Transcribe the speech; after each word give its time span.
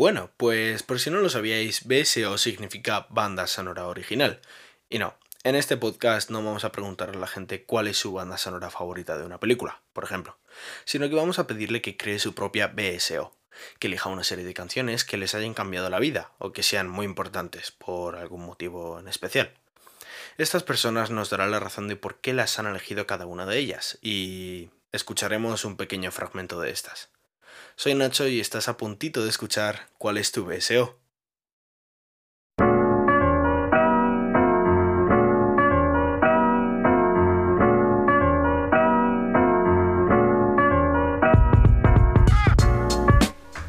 Bueno, 0.00 0.30
pues 0.38 0.82
por 0.82 0.98
si 0.98 1.10
no 1.10 1.18
lo 1.18 1.28
sabíais, 1.28 1.86
BSO 1.86 2.38
significa 2.38 3.06
banda 3.10 3.46
sonora 3.46 3.86
original. 3.86 4.40
Y 4.88 4.98
no, 4.98 5.14
en 5.44 5.56
este 5.56 5.76
podcast 5.76 6.30
no 6.30 6.42
vamos 6.42 6.64
a 6.64 6.72
preguntarle 6.72 7.18
a 7.18 7.20
la 7.20 7.26
gente 7.26 7.64
cuál 7.64 7.86
es 7.86 7.98
su 7.98 8.14
banda 8.14 8.38
sonora 8.38 8.70
favorita 8.70 9.18
de 9.18 9.26
una 9.26 9.38
película, 9.38 9.82
por 9.92 10.04
ejemplo, 10.04 10.38
sino 10.86 11.06
que 11.10 11.16
vamos 11.16 11.38
a 11.38 11.46
pedirle 11.46 11.82
que 11.82 11.98
cree 11.98 12.18
su 12.18 12.34
propia 12.34 12.68
BSO, 12.68 13.36
que 13.78 13.88
elija 13.88 14.08
una 14.08 14.24
serie 14.24 14.46
de 14.46 14.54
canciones 14.54 15.04
que 15.04 15.18
les 15.18 15.34
hayan 15.34 15.52
cambiado 15.52 15.90
la 15.90 16.00
vida 16.00 16.32
o 16.38 16.54
que 16.54 16.62
sean 16.62 16.88
muy 16.88 17.04
importantes 17.04 17.70
por 17.70 18.16
algún 18.16 18.46
motivo 18.46 19.00
en 19.00 19.06
especial. 19.06 19.52
Estas 20.38 20.62
personas 20.62 21.10
nos 21.10 21.28
darán 21.28 21.50
la 21.50 21.60
razón 21.60 21.88
de 21.88 21.96
por 21.96 22.22
qué 22.22 22.32
las 22.32 22.58
han 22.58 22.64
elegido 22.64 23.06
cada 23.06 23.26
una 23.26 23.44
de 23.44 23.58
ellas 23.58 23.98
y 24.00 24.70
escucharemos 24.92 25.66
un 25.66 25.76
pequeño 25.76 26.10
fragmento 26.10 26.58
de 26.58 26.70
estas. 26.70 27.10
Soy 27.82 27.94
Nacho 27.94 28.28
y 28.28 28.40
estás 28.40 28.68
a 28.68 28.76
puntito 28.76 29.22
de 29.22 29.30
escuchar 29.30 29.88
cuál 29.96 30.18
es 30.18 30.32
tu 30.32 30.44
BSO. 30.44 30.98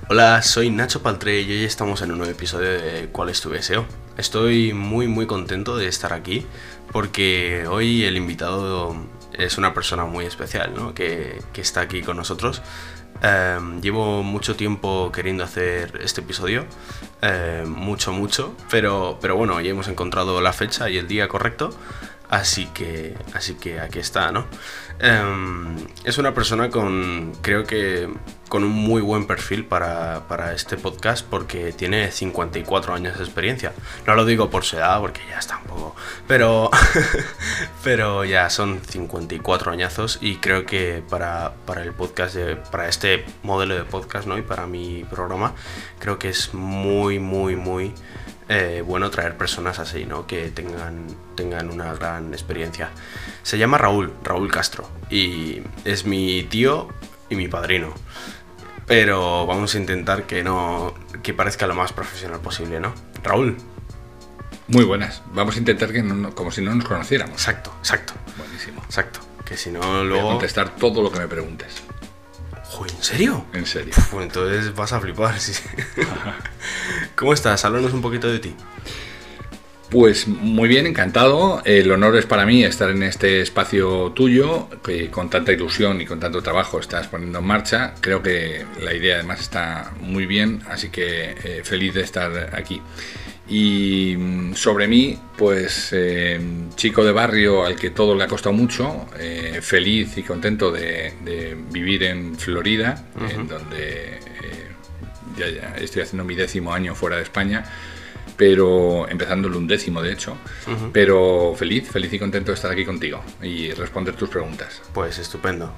Hola, 0.10 0.42
soy 0.42 0.70
Nacho 0.72 1.02
Paltré 1.02 1.44
y 1.44 1.50
hoy 1.50 1.64
estamos 1.64 2.02
en 2.02 2.12
un 2.12 2.18
nuevo 2.18 2.34
episodio 2.34 2.68
de 2.68 3.08
¿Cuál 3.14 3.30
es 3.30 3.40
tu 3.40 3.50
BSO? 3.50 3.86
Estoy 4.18 4.74
muy 4.74 5.08
muy 5.08 5.26
contento 5.26 5.78
de 5.78 5.88
estar 5.88 6.12
aquí 6.12 6.46
porque 6.92 7.66
hoy 7.66 8.04
el 8.04 8.18
invitado 8.18 8.94
es 9.32 9.58
una 9.58 9.74
persona 9.74 10.04
muy 10.04 10.26
especial 10.26 10.74
¿no? 10.76 10.94
que, 10.94 11.42
que 11.54 11.62
está 11.62 11.80
aquí 11.80 12.02
con 12.02 12.18
nosotros. 12.18 12.62
Em, 13.24 13.82
llevo 13.82 14.24
mucho 14.24 14.56
tiempo 14.56 15.12
queriendo 15.12 15.44
hacer 15.44 16.00
este 16.04 16.22
episodio, 16.22 16.66
em, 17.22 17.70
mucho, 17.70 18.12
mucho, 18.12 18.56
pero, 18.72 19.20
pero 19.22 19.36
bueno, 19.36 19.62
ya 19.62 19.70
hemos 19.70 19.88
encontrado 19.88 20.42
la 20.42 20.54
fecha 20.54 20.90
y 20.90 20.98
el 20.98 21.08
día 21.08 21.28
correcto, 21.28 21.70
así 22.32 22.66
que, 22.68 23.16
así 23.34 23.56
que 23.56 23.80
aquí 23.80 24.00
está, 24.00 24.32
¿no? 24.32 24.48
Em, 25.00 25.76
es 26.06 26.18
una 26.18 26.34
persona 26.34 26.70
con, 26.70 27.34
creo 27.42 27.66
que, 27.66 28.10
con 28.48 28.64
un 28.64 28.72
muy 28.72 29.02
buen 29.02 29.28
perfil 29.28 29.66
para, 29.66 30.28
para, 30.28 30.54
este 30.54 30.78
podcast 30.78 31.26
porque 31.26 31.74
tiene 31.74 32.10
54 32.10 32.94
años 32.94 33.18
de 33.18 33.24
experiencia. 33.24 33.74
No 34.08 34.16
lo 34.16 34.26
digo 34.26 34.50
por 34.50 34.64
su 34.64 34.78
edad 34.78 35.00
porque 35.02 35.22
ya 35.30 35.40
está 35.40 35.58
un 35.58 35.64
poco, 35.64 35.96
pero, 36.26 36.72
pero 37.84 38.24
ya 38.24 38.50
son 38.50 38.80
54 38.88 39.72
añazos 39.72 40.18
y 40.22 40.38
creo 40.38 40.66
que 40.66 41.04
para, 41.10 41.54
para 41.66 41.84
el 41.84 41.92
podcast, 41.92 42.36
de, 42.36 42.56
para 42.56 42.88
este 42.88 43.26
modelo 43.44 43.76
de 43.76 43.84
podcast 43.84 44.26
¿no? 44.26 44.38
y 44.38 44.42
para 44.42 44.68
mi 44.68 45.04
programa, 45.04 45.54
creo 46.00 46.18
que 46.18 46.30
es 46.30 46.54
muy, 46.54 47.20
muy, 47.20 47.58
muy 47.58 47.94
eh, 48.54 48.84
bueno 48.86 49.10
traer 49.10 49.38
personas 49.38 49.80
así, 49.80 50.04
¿no? 50.04 50.28
Que 50.28 50.52
tengan, 50.52 51.08
tengan 51.36 51.70
una 51.70 51.94
gran 51.94 52.34
experiencia. 52.34 52.90
Se 53.44 53.58
llama 53.58 53.78
Raúl, 53.78 54.14
Raúl 54.24 54.52
Castro, 54.52 54.90
y 55.10 55.62
es 55.86 56.06
mi 56.06 56.44
tío 56.44 56.90
y 57.30 57.36
mi 57.36 57.48
padrino. 57.48 57.94
Pero 58.88 59.46
vamos 59.46 59.74
a 59.74 59.78
intentar 59.78 60.24
que 60.24 60.44
no. 60.44 60.94
que 61.24 61.34
parezca 61.34 61.66
lo 61.66 61.76
más 61.76 61.94
profesional 61.94 62.42
posible, 62.42 62.82
¿no? 62.82 62.94
Raúl. 63.24 63.56
Muy 64.68 64.84
buenas. 64.84 65.22
Vamos 65.34 65.56
a 65.56 65.60
intentar 65.60 65.94
que 65.94 66.04
no, 66.04 66.36
como 66.36 66.52
si 66.52 66.62
no 66.62 66.76
nos 66.76 66.84
conociéramos. 66.84 67.36
Exacto, 67.36 67.74
exacto. 67.80 68.14
Buenísimo. 68.38 68.82
Exacto. 68.84 69.22
Que 69.46 69.56
si 69.56 69.72
no 69.72 70.04
luego. 70.04 70.24
Voy 70.24 70.32
a 70.32 70.34
contestar 70.34 70.76
todo 70.76 71.02
lo 71.02 71.10
que 71.10 71.20
me 71.20 71.28
preguntes. 71.30 71.84
¿En 72.80 73.04
serio? 73.04 73.46
En 73.54 73.66
serio. 73.66 73.94
Uf, 73.98 74.14
entonces 74.22 74.74
vas 74.76 74.94
a 74.94 75.00
flipar, 75.00 75.40
sí. 75.40 75.54
¿Cómo 77.16 77.34
estás? 77.34 77.66
Háblanos 77.66 77.94
un 77.94 78.02
poquito 78.02 78.32
de 78.32 78.40
ti. 78.40 78.56
Pues 79.90 80.26
muy 80.26 80.70
bien, 80.70 80.88
encantado. 80.88 81.62
El 81.66 81.92
honor 81.92 82.16
es 82.16 82.26
para 82.26 82.46
mí 82.46 82.64
estar 82.64 82.90
en 82.90 83.04
este 83.04 83.42
espacio 83.42 84.14
tuyo, 84.14 84.70
que 84.82 85.12
con 85.12 85.30
tanta 85.30 85.52
ilusión 85.52 86.00
y 86.00 86.06
con 86.06 86.18
tanto 86.18 86.42
trabajo 86.42 86.80
estás 86.80 87.10
poniendo 87.10 87.40
en 87.40 87.46
marcha. 87.46 87.96
Creo 88.00 88.24
que 88.24 88.66
la 88.80 88.94
idea 88.94 89.16
además 89.16 89.42
está 89.42 89.92
muy 90.00 90.26
bien, 90.26 90.64
así 90.70 90.90
que 90.90 91.36
eh, 91.44 91.62
feliz 91.66 91.94
de 91.94 92.02
estar 92.04 92.56
aquí. 92.56 92.82
Y 93.52 94.16
mm, 94.18 94.54
sobre 94.56 94.88
mí, 94.88 95.20
pues 95.38 95.90
eh, 95.92 96.40
chico 96.76 97.04
de 97.04 97.12
barrio 97.12 97.66
al 97.66 97.76
que 97.76 97.90
todo 97.90 98.16
le 98.16 98.24
ha 98.24 98.28
costado 98.28 98.54
mucho, 98.54 99.08
eh, 99.20 99.60
feliz 99.62 100.18
y 100.18 100.24
contento 100.24 100.72
de, 100.72 101.16
de 101.26 101.58
vivir 101.70 102.04
en 102.04 102.38
Florida, 102.38 103.04
uh 103.14 103.20
-huh. 103.20 103.32
en 103.34 103.48
donde 103.50 104.20
eh, 104.42 104.68
ya, 105.38 105.50
ya, 105.50 105.76
estoy 105.76 106.04
haciendo 106.04 106.24
mi 106.24 106.34
décimo 106.34 106.74
año 106.74 106.96
fuera 106.96 107.18
de 107.18 107.24
España, 107.24 107.66
pero 108.38 109.10
empezando 109.10 109.50
el 109.50 109.56
undécimo 109.56 110.02
de 110.02 110.14
hecho, 110.14 110.38
uh 110.68 110.72
-huh. 110.72 110.92
pero 110.94 111.54
feliz, 111.58 111.92
feliz 111.92 112.14
y 112.14 112.20
contento 112.20 112.52
de 112.52 112.56
estar 112.56 112.72
aquí 112.72 112.86
contigo 112.86 113.22
y 113.44 113.74
responder 113.74 114.16
tus 114.16 114.30
preguntas. 114.30 114.82
Pues 114.94 115.20
estupendo. 115.20 115.74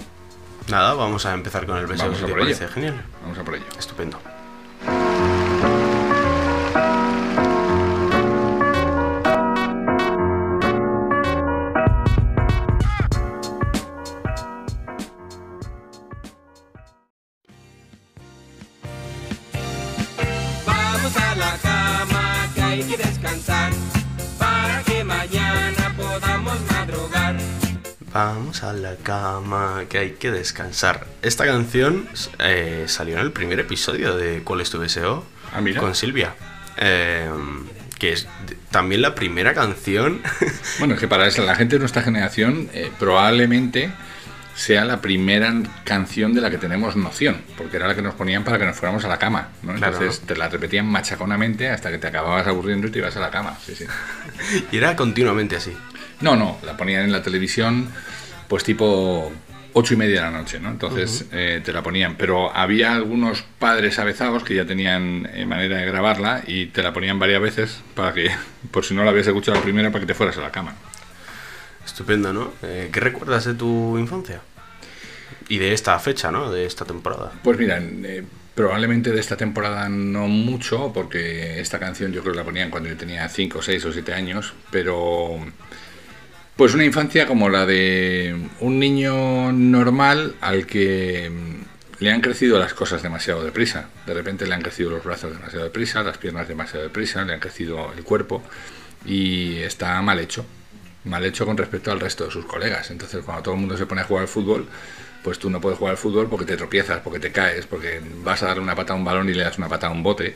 Nada, 0.69 0.93
vamos 0.93 1.25
a 1.25 1.33
empezar 1.33 1.65
con 1.65 1.77
el 1.77 1.87
beso. 1.87 2.03
Vamos 2.03 2.21
a 2.21 2.27
por 2.27 2.39
ello. 2.39 2.69
Genial. 2.69 3.01
Vamos 3.23 3.37
a 3.39 3.43
por 3.43 3.55
ello. 3.55 3.65
Estupendo. 3.79 4.21
Vamos 28.13 28.61
a 28.61 28.73
la 28.73 28.95
cama, 28.97 29.85
que 29.89 29.97
hay 29.97 30.11
que 30.11 30.29
descansar. 30.29 31.07
Esta 31.23 31.45
canción 31.45 32.07
eh, 32.37 32.83
salió 32.87 33.15
en 33.15 33.21
el 33.21 33.31
primer 33.31 33.59
episodio 33.59 34.15
de 34.15 34.43
¿Cuál 34.43 34.61
es 34.61 34.69
tu 34.69 34.77
deseo? 34.79 35.25
Ah, 35.51 35.61
mira. 35.61 35.79
Con 35.79 35.95
Silvia. 35.95 36.35
Eh, 36.77 37.27
que 37.97 38.13
es 38.13 38.27
también 38.69 39.01
la 39.01 39.15
primera 39.15 39.55
canción. 39.55 40.21
Bueno, 40.79 40.93
es 40.95 40.99
que 40.99 41.07
para 41.07 41.27
la 41.27 41.55
gente 41.55 41.75
de 41.75 41.79
nuestra 41.79 42.03
generación 42.03 42.69
eh, 42.73 42.91
probablemente 42.99 43.91
sea 44.55 44.85
la 44.85 45.01
primera 45.01 45.51
canción 45.83 46.33
de 46.33 46.41
la 46.41 46.51
que 46.51 46.57
tenemos 46.57 46.95
noción, 46.95 47.41
porque 47.57 47.77
era 47.77 47.87
la 47.87 47.95
que 47.95 48.01
nos 48.01 48.13
ponían 48.13 48.43
para 48.43 48.59
que 48.59 48.65
nos 48.65 48.75
fuéramos 48.75 49.03
a 49.05 49.07
la 49.07 49.17
cama, 49.17 49.49
¿no? 49.63 49.73
Claro, 49.73 49.93
Entonces 49.93 50.21
¿no? 50.21 50.27
te 50.27 50.35
la 50.35 50.49
repetían 50.49 50.85
machaconamente 50.85 51.69
hasta 51.69 51.89
que 51.89 51.97
te 51.97 52.07
acababas 52.07 52.45
aburriendo 52.45 52.87
y 52.87 52.91
te 52.91 52.99
ibas 52.99 53.15
a 53.17 53.19
la 53.19 53.31
cama. 53.31 53.57
Sí, 53.65 53.75
sí. 53.75 53.85
y 54.71 54.77
era 54.77 54.95
continuamente 54.95 55.55
así. 55.55 55.75
No, 56.23 56.35
no, 56.37 56.57
la 56.63 56.77
ponían 56.77 57.03
en 57.03 57.11
la 57.11 57.21
televisión 57.21 57.89
pues 58.47 58.63
tipo 58.63 59.31
ocho 59.73 59.93
y 59.93 59.97
media 59.97 60.23
de 60.23 60.31
la 60.31 60.31
noche, 60.31 60.59
¿no? 60.59 60.69
Entonces 60.69 61.21
uh 61.21 61.25
-huh. 61.25 61.37
eh, 61.37 61.61
te 61.63 61.73
la 61.73 61.83
ponían, 61.83 62.15
pero 62.15 62.55
había 62.55 62.93
algunos 62.93 63.43
padres 63.59 63.99
avezados 63.99 64.43
que 64.43 64.55
ya 64.55 64.65
tenían 64.65 65.29
eh, 65.33 65.45
manera 65.45 65.77
de 65.77 65.85
grabarla 65.85 66.43
y 66.47 66.67
te 66.67 66.81
la 66.81 66.93
ponían 66.93 67.19
varias 67.19 67.41
veces 67.41 67.81
para 67.93 68.13
que, 68.13 68.31
por 68.71 68.85
si 68.85 68.93
no 68.93 69.03
la 69.03 69.09
habías 69.09 69.27
escuchado 69.27 69.57
la 69.57 69.63
primera, 69.63 69.89
para 69.91 70.01
que 70.01 70.07
te 70.07 70.13
fueras 70.13 70.37
a 70.37 70.41
la 70.41 70.51
cama. 70.51 70.75
Estupendo, 71.85 72.31
¿no? 72.31 72.53
Eh, 72.61 72.89
¿Qué 72.91 72.99
recuerdas 73.01 73.43
de 73.43 73.55
tu 73.55 73.97
infancia? 73.97 74.39
Y 75.49 75.57
de 75.57 75.73
esta 75.73 75.99
fecha, 75.99 76.31
¿no? 76.31 76.51
De 76.51 76.65
esta 76.65 76.85
temporada. 76.85 77.33
Pues 77.43 77.57
mira, 77.59 77.79
eh, 77.81 78.23
probablemente 78.55 79.11
de 79.11 79.19
esta 79.19 79.35
temporada 79.35 79.89
no 79.89 80.27
mucho, 80.27 80.91
porque 80.93 81.59
esta 81.59 81.79
canción 81.79 82.13
yo 82.13 82.21
creo 82.21 82.33
que 82.33 82.39
la 82.39 82.45
ponían 82.45 82.69
cuando 82.69 82.87
yo 82.87 82.95
tenía 82.95 83.27
5, 83.27 83.61
6 83.61 83.85
o 83.85 83.91
7 83.91 84.13
años, 84.13 84.53
pero 84.71 85.39
pues 86.55 86.73
una 86.73 86.85
infancia 86.85 87.25
como 87.25 87.49
la 87.49 87.65
de 87.65 88.35
un 88.59 88.79
niño 88.79 89.51
normal 89.51 90.35
al 90.41 90.65
que 90.65 91.31
le 91.99 92.11
han 92.11 92.21
crecido 92.21 92.59
las 92.59 92.73
cosas 92.73 93.01
demasiado 93.01 93.43
deprisa. 93.43 93.89
De 94.05 94.13
repente 94.13 94.45
le 94.45 94.53
han 94.53 94.61
crecido 94.61 94.91
los 94.91 95.03
brazos 95.03 95.33
demasiado 95.33 95.65
deprisa, 95.65 96.03
las 96.03 96.17
piernas 96.17 96.47
demasiado 96.47 96.83
deprisa, 96.83 97.23
le 97.23 97.33
han 97.33 97.39
crecido 97.39 97.91
el 97.95 98.03
cuerpo 98.03 98.43
y 99.05 99.57
está 99.57 100.01
mal 100.01 100.19
hecho. 100.19 100.45
Mal 101.05 101.25
hecho 101.25 101.45
con 101.45 101.57
respecto 101.57 101.91
al 101.91 101.99
resto 101.99 102.25
de 102.25 102.31
sus 102.31 102.45
colegas. 102.45 102.91
Entonces 102.91 103.23
cuando 103.23 103.43
todo 103.43 103.55
el 103.55 103.59
mundo 103.59 103.77
se 103.77 103.85
pone 103.85 104.01
a 104.01 104.03
jugar 104.05 104.23
al 104.23 104.27
fútbol, 104.27 104.67
pues 105.23 105.39
tú 105.39 105.49
no 105.49 105.59
puedes 105.59 105.79
jugar 105.79 105.91
al 105.91 105.97
fútbol 105.97 106.29
porque 106.29 106.45
te 106.45 106.57
tropiezas, 106.57 106.99
porque 106.99 107.19
te 107.19 107.31
caes, 107.31 107.65
porque 107.65 108.01
vas 108.23 108.43
a 108.43 108.47
darle 108.47 108.61
una 108.61 108.75
patada 108.75 108.95
a 108.95 108.99
un 108.99 109.05
balón 109.05 109.29
y 109.29 109.33
le 109.33 109.43
das 109.43 109.57
una 109.57 109.69
patada 109.69 109.91
a 109.91 109.95
un 109.95 110.03
bote. 110.03 110.35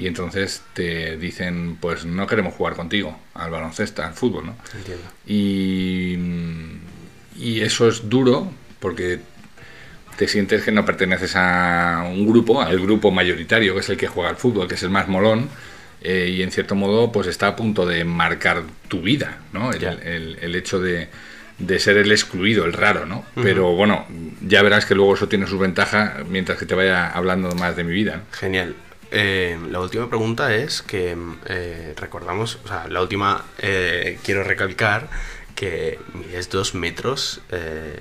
Y 0.00 0.06
entonces 0.06 0.62
te 0.72 1.18
dicen, 1.18 1.76
pues 1.78 2.06
no 2.06 2.26
queremos 2.26 2.54
jugar 2.54 2.74
contigo 2.74 3.18
al 3.34 3.50
baloncesto, 3.50 4.02
al 4.02 4.14
fútbol, 4.14 4.46
¿no? 4.46 4.56
Entiendo. 4.74 5.04
Y, 5.26 6.16
y 7.36 7.60
eso 7.60 7.86
es 7.86 8.08
duro 8.08 8.50
porque 8.78 9.20
te 10.16 10.26
sientes 10.26 10.62
que 10.62 10.72
no 10.72 10.86
perteneces 10.86 11.32
a 11.36 12.06
un 12.10 12.26
grupo, 12.26 12.62
al 12.62 12.80
grupo 12.80 13.10
mayoritario, 13.10 13.74
que 13.74 13.80
es 13.80 13.90
el 13.90 13.98
que 13.98 14.06
juega 14.06 14.30
al 14.30 14.36
fútbol, 14.36 14.68
que 14.68 14.76
es 14.76 14.82
el 14.82 14.88
más 14.90 15.06
molón, 15.06 15.50
eh, 16.00 16.32
y 16.34 16.42
en 16.42 16.50
cierto 16.50 16.74
modo 16.74 17.12
pues 17.12 17.26
está 17.26 17.48
a 17.48 17.56
punto 17.56 17.84
de 17.84 18.02
marcar 18.04 18.62
tu 18.88 19.02
vida, 19.02 19.38
¿no? 19.52 19.70
El, 19.70 19.84
el, 19.84 20.38
el 20.40 20.54
hecho 20.54 20.80
de, 20.80 21.08
de, 21.58 21.78
ser 21.78 21.98
el 21.98 22.10
excluido, 22.10 22.64
el 22.64 22.72
raro, 22.72 23.04
¿no? 23.04 23.18
Uh 23.18 23.40
-huh. 23.40 23.42
Pero 23.42 23.74
bueno, 23.74 24.06
ya 24.40 24.62
verás 24.62 24.86
que 24.86 24.94
luego 24.94 25.14
eso 25.14 25.28
tiene 25.28 25.46
sus 25.46 25.58
ventajas 25.60 26.26
mientras 26.26 26.56
que 26.56 26.64
te 26.64 26.74
vaya 26.74 27.10
hablando 27.10 27.54
más 27.54 27.76
de 27.76 27.84
mi 27.84 27.92
vida. 27.92 28.22
Genial. 28.32 28.74
Eh, 29.10 29.58
la 29.70 29.80
última 29.80 30.08
pregunta 30.08 30.54
es 30.54 30.82
que 30.82 31.16
eh, 31.46 31.94
recordamos, 31.96 32.58
o 32.64 32.68
sea, 32.68 32.86
la 32.88 33.00
última 33.02 33.44
eh, 33.58 34.18
quiero 34.24 34.44
recalcar 34.44 35.08
que 35.54 35.98
mides 36.14 36.48
dos 36.50 36.74
metros, 36.74 37.40
eh, 37.50 37.98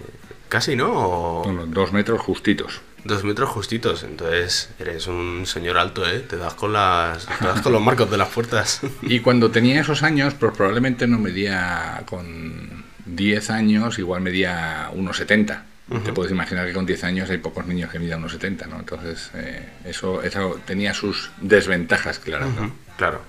casi, 0.47 0.75
¿no? 0.75 0.91
O 0.93 1.43
Bueno, 1.43 1.65
dos 1.67 1.91
metros 1.93 2.21
justitos. 2.21 2.81
dos 3.03 3.23
metros 3.23 3.49
justitos, 3.49 4.03
entonces 4.03 4.69
eres 4.79 5.07
un 5.07 5.45
señor 5.45 5.77
alto, 5.77 6.07
¿eh? 6.07 6.19
Te 6.19 6.37
das 6.37 6.53
con 6.53 6.73
las, 6.73 7.25
te 7.25 7.45
das 7.45 7.61
con 7.61 7.71
los 7.73 7.81
marcos 7.81 8.09
de 8.11 8.17
las 8.17 8.29
puertas. 8.29 8.81
Y 9.01 9.19
cuando 9.21 9.51
tenía 9.51 9.81
esos 9.81 10.03
años, 10.03 10.33
pues 10.35 10.53
probablemente 10.55 11.07
no 11.07 11.17
medía 11.19 12.03
con 12.05 12.83
10 13.05 13.49
años, 13.49 13.99
igual 13.99 14.21
medía 14.21 14.89
1,70. 14.93 15.63
Te 16.03 16.13
puedes 16.13 16.31
imaginar 16.31 16.67
que 16.67 16.73
con 16.73 16.85
10 16.85 17.03
años 17.03 17.29
hay 17.31 17.39
pocos 17.39 17.65
niños 17.65 17.89
que 17.91 17.97
midan 17.97 18.21
1,70, 18.23 18.67
¿no? 18.67 18.79
Entonces, 18.79 19.31
eh, 19.33 19.67
eso, 19.85 20.21
eso 20.21 20.59
tenía 20.65 20.93
sus 20.93 21.31
desventajas, 21.41 22.19
claro. 22.19 22.45
¿no? 22.47 22.61
Ujú, 22.65 22.73
Claro, 22.97 23.21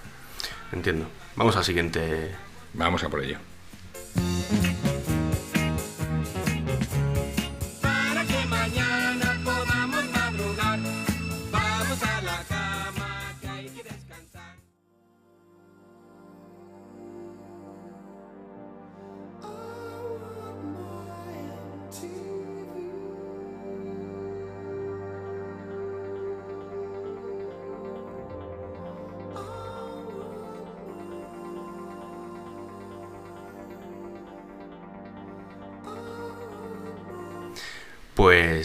entiendo. 0.73 1.09
Vamos 1.37 1.57
al 1.57 1.65
siguiente. 1.65 2.33
Vamos 2.75 3.03
a 3.03 3.09
por 3.09 3.23
ello. 3.25 3.39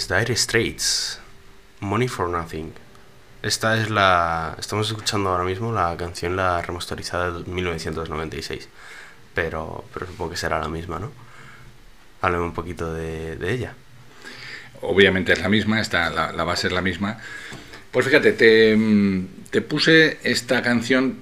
Dire 0.04 0.36
Straits, 0.36 1.20
Money 1.80 2.10
for 2.10 2.28
Nothing. 2.30 2.74
Esta 3.42 3.82
es 3.82 3.90
la. 3.90 4.56
Estamos 4.60 4.90
escuchando 4.90 5.30
ahora 5.30 5.46
mismo 5.46 5.72
la 5.72 5.96
canción, 5.96 6.36
la 6.36 6.62
remasterizada 6.62 7.32
de 7.32 7.50
1996. 7.50 8.68
Pero, 9.34 9.86
pero 9.94 10.06
supongo 10.06 10.32
que 10.32 10.38
será 10.38 10.60
la 10.60 10.68
misma, 10.68 11.00
¿no? 11.00 11.12
Háblame 12.22 12.44
un 12.44 12.54
poquito 12.54 12.94
de, 12.94 13.38
ella. 13.50 13.74
Obviamente 14.82 15.32
es 15.32 15.40
la 15.40 15.48
misma, 15.48 15.80
esta, 15.80 16.10
la, 16.10 16.34
la 16.34 16.44
base 16.44 16.68
es 16.68 16.74
la 16.74 16.82
misma. 16.82 17.18
Pues 17.92 18.06
fíjate, 18.06 18.34
te, 18.34 18.76
mm, 18.76 19.28
te 19.50 19.62
puse 19.62 20.20
esta 20.24 20.62
canción 20.62 21.20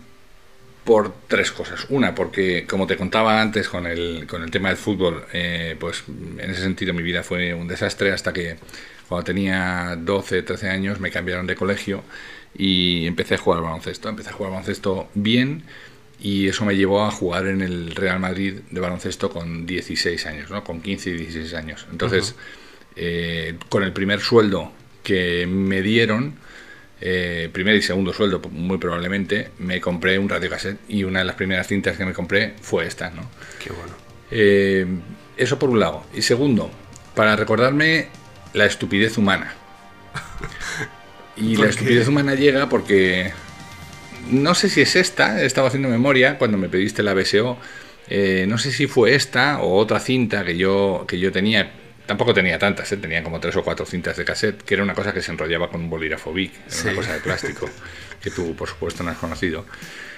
por 0.83 1.13
tres 1.27 1.51
cosas. 1.51 1.85
Una, 1.89 2.13
porque 2.13 2.65
como 2.67 2.87
te 2.87 2.97
contaba 2.97 3.41
antes 3.41 3.69
con 3.69 3.87
el, 3.87 4.25
con 4.27 4.43
el 4.43 4.51
tema 4.51 4.69
del 4.69 4.77
fútbol, 4.77 5.25
eh, 5.33 5.75
pues 5.79 6.03
en 6.07 6.49
ese 6.49 6.61
sentido 6.61 6.93
mi 6.93 7.03
vida 7.03 7.23
fue 7.23 7.53
un 7.53 7.67
desastre 7.67 8.11
hasta 8.11 8.33
que 8.33 8.57
cuando 9.07 9.25
tenía 9.25 9.95
12, 9.97 10.43
13 10.43 10.69
años 10.69 10.99
me 10.99 11.11
cambiaron 11.11 11.47
de 11.47 11.55
colegio 11.55 12.03
y 12.55 13.05
empecé 13.05 13.35
a 13.35 13.37
jugar 13.37 13.59
al 13.59 13.65
baloncesto. 13.65 14.09
Empecé 14.09 14.29
a 14.29 14.33
jugar 14.33 14.47
al 14.49 14.53
baloncesto 14.53 15.09
bien 15.13 15.63
y 16.19 16.47
eso 16.47 16.65
me 16.65 16.75
llevó 16.75 17.03
a 17.03 17.11
jugar 17.11 17.47
en 17.47 17.61
el 17.61 17.95
Real 17.95 18.19
Madrid 18.19 18.59
de 18.69 18.79
baloncesto 18.79 19.29
con 19.29 19.65
16 19.65 20.25
años, 20.25 20.49
¿no? 20.49 20.63
con 20.63 20.81
15 20.81 21.09
y 21.09 21.13
16 21.13 21.53
años. 21.53 21.87
Entonces, 21.91 22.35
eh, 22.95 23.57
con 23.69 23.83
el 23.83 23.93
primer 23.93 24.19
sueldo 24.19 24.71
que 25.03 25.45
me 25.47 25.81
dieron, 25.81 26.35
eh, 27.05 27.49
primer 27.51 27.75
y 27.75 27.81
segundo 27.81 28.13
sueldo 28.13 28.39
muy 28.51 28.77
probablemente, 28.77 29.49
me 29.59 29.81
compré 29.81 30.17
un 30.17 30.29
radiocassette 30.29 30.79
y 30.87 31.03
una 31.03 31.19
de 31.19 31.25
las 31.25 31.35
primeras 31.35 31.67
cintas 31.67 31.97
que 31.97 32.05
me 32.05 32.13
compré 32.13 32.53
fue 32.61 32.85
esta. 32.87 33.09
¿no? 33.09 33.29
Qué 33.59 33.71
bueno. 33.71 33.93
Eh, 34.31 34.85
eso 35.35 35.59
por 35.59 35.69
un 35.69 35.79
lado. 35.81 36.05
Y 36.13 36.21
segundo, 36.21 36.71
para 37.13 37.35
recordarme 37.35 38.07
la 38.53 38.65
estupidez 38.65 39.17
humana. 39.17 39.53
Y 41.35 41.57
¿Por 41.57 41.65
la 41.65 41.71
qué? 41.75 41.81
estupidez 41.81 42.07
humana 42.07 42.35
llega 42.35 42.69
porque 42.69 43.33
no 44.29 44.55
sé 44.55 44.69
si 44.69 44.81
es 44.81 44.95
esta, 44.95 45.41
estaba 45.43 45.67
haciendo 45.67 45.89
memoria 45.89 46.37
cuando 46.37 46.57
me 46.57 46.69
pediste 46.69 47.03
la 47.03 47.13
BSO. 47.13 47.57
eh, 48.07 48.45
no 48.47 48.57
sé 48.57 48.71
si 48.71 48.87
fue 48.87 49.15
esta 49.15 49.61
o 49.61 49.77
otra 49.77 49.99
cinta 49.99 50.45
que 50.45 50.57
yo, 50.57 51.05
que 51.07 51.19
yo 51.19 51.31
tenía. 51.31 51.71
Tampoco 52.05 52.33
tenía 52.33 52.59
tantas, 52.59 52.91
¿eh? 52.91 52.97
tenía 52.97 53.23
como 53.23 53.39
tres 53.39 53.55
o 53.55 53.63
cuatro 53.63 53.85
cintas 53.85 54.17
de 54.17 54.25
cassette, 54.25 54.61
que 54.63 54.73
era 54.73 54.83
una 54.83 54.93
cosa 54.93 55.13
que 55.13 55.21
se 55.21 55.31
enrollaba 55.31 55.69
con 55.69 55.81
un 55.81 55.89
bolígrafo 55.89 56.33
Bic, 56.33 56.51
era 56.53 56.69
Sí. 56.69 56.87
una 56.89 56.95
cosa 56.97 57.13
de 57.13 57.19
plástico, 57.21 57.69
que 58.21 58.29
tú, 58.29 58.55
por 58.55 58.67
supuesto, 58.67 59.03
no 59.03 59.11
has 59.11 59.17
conocido. 59.17 59.65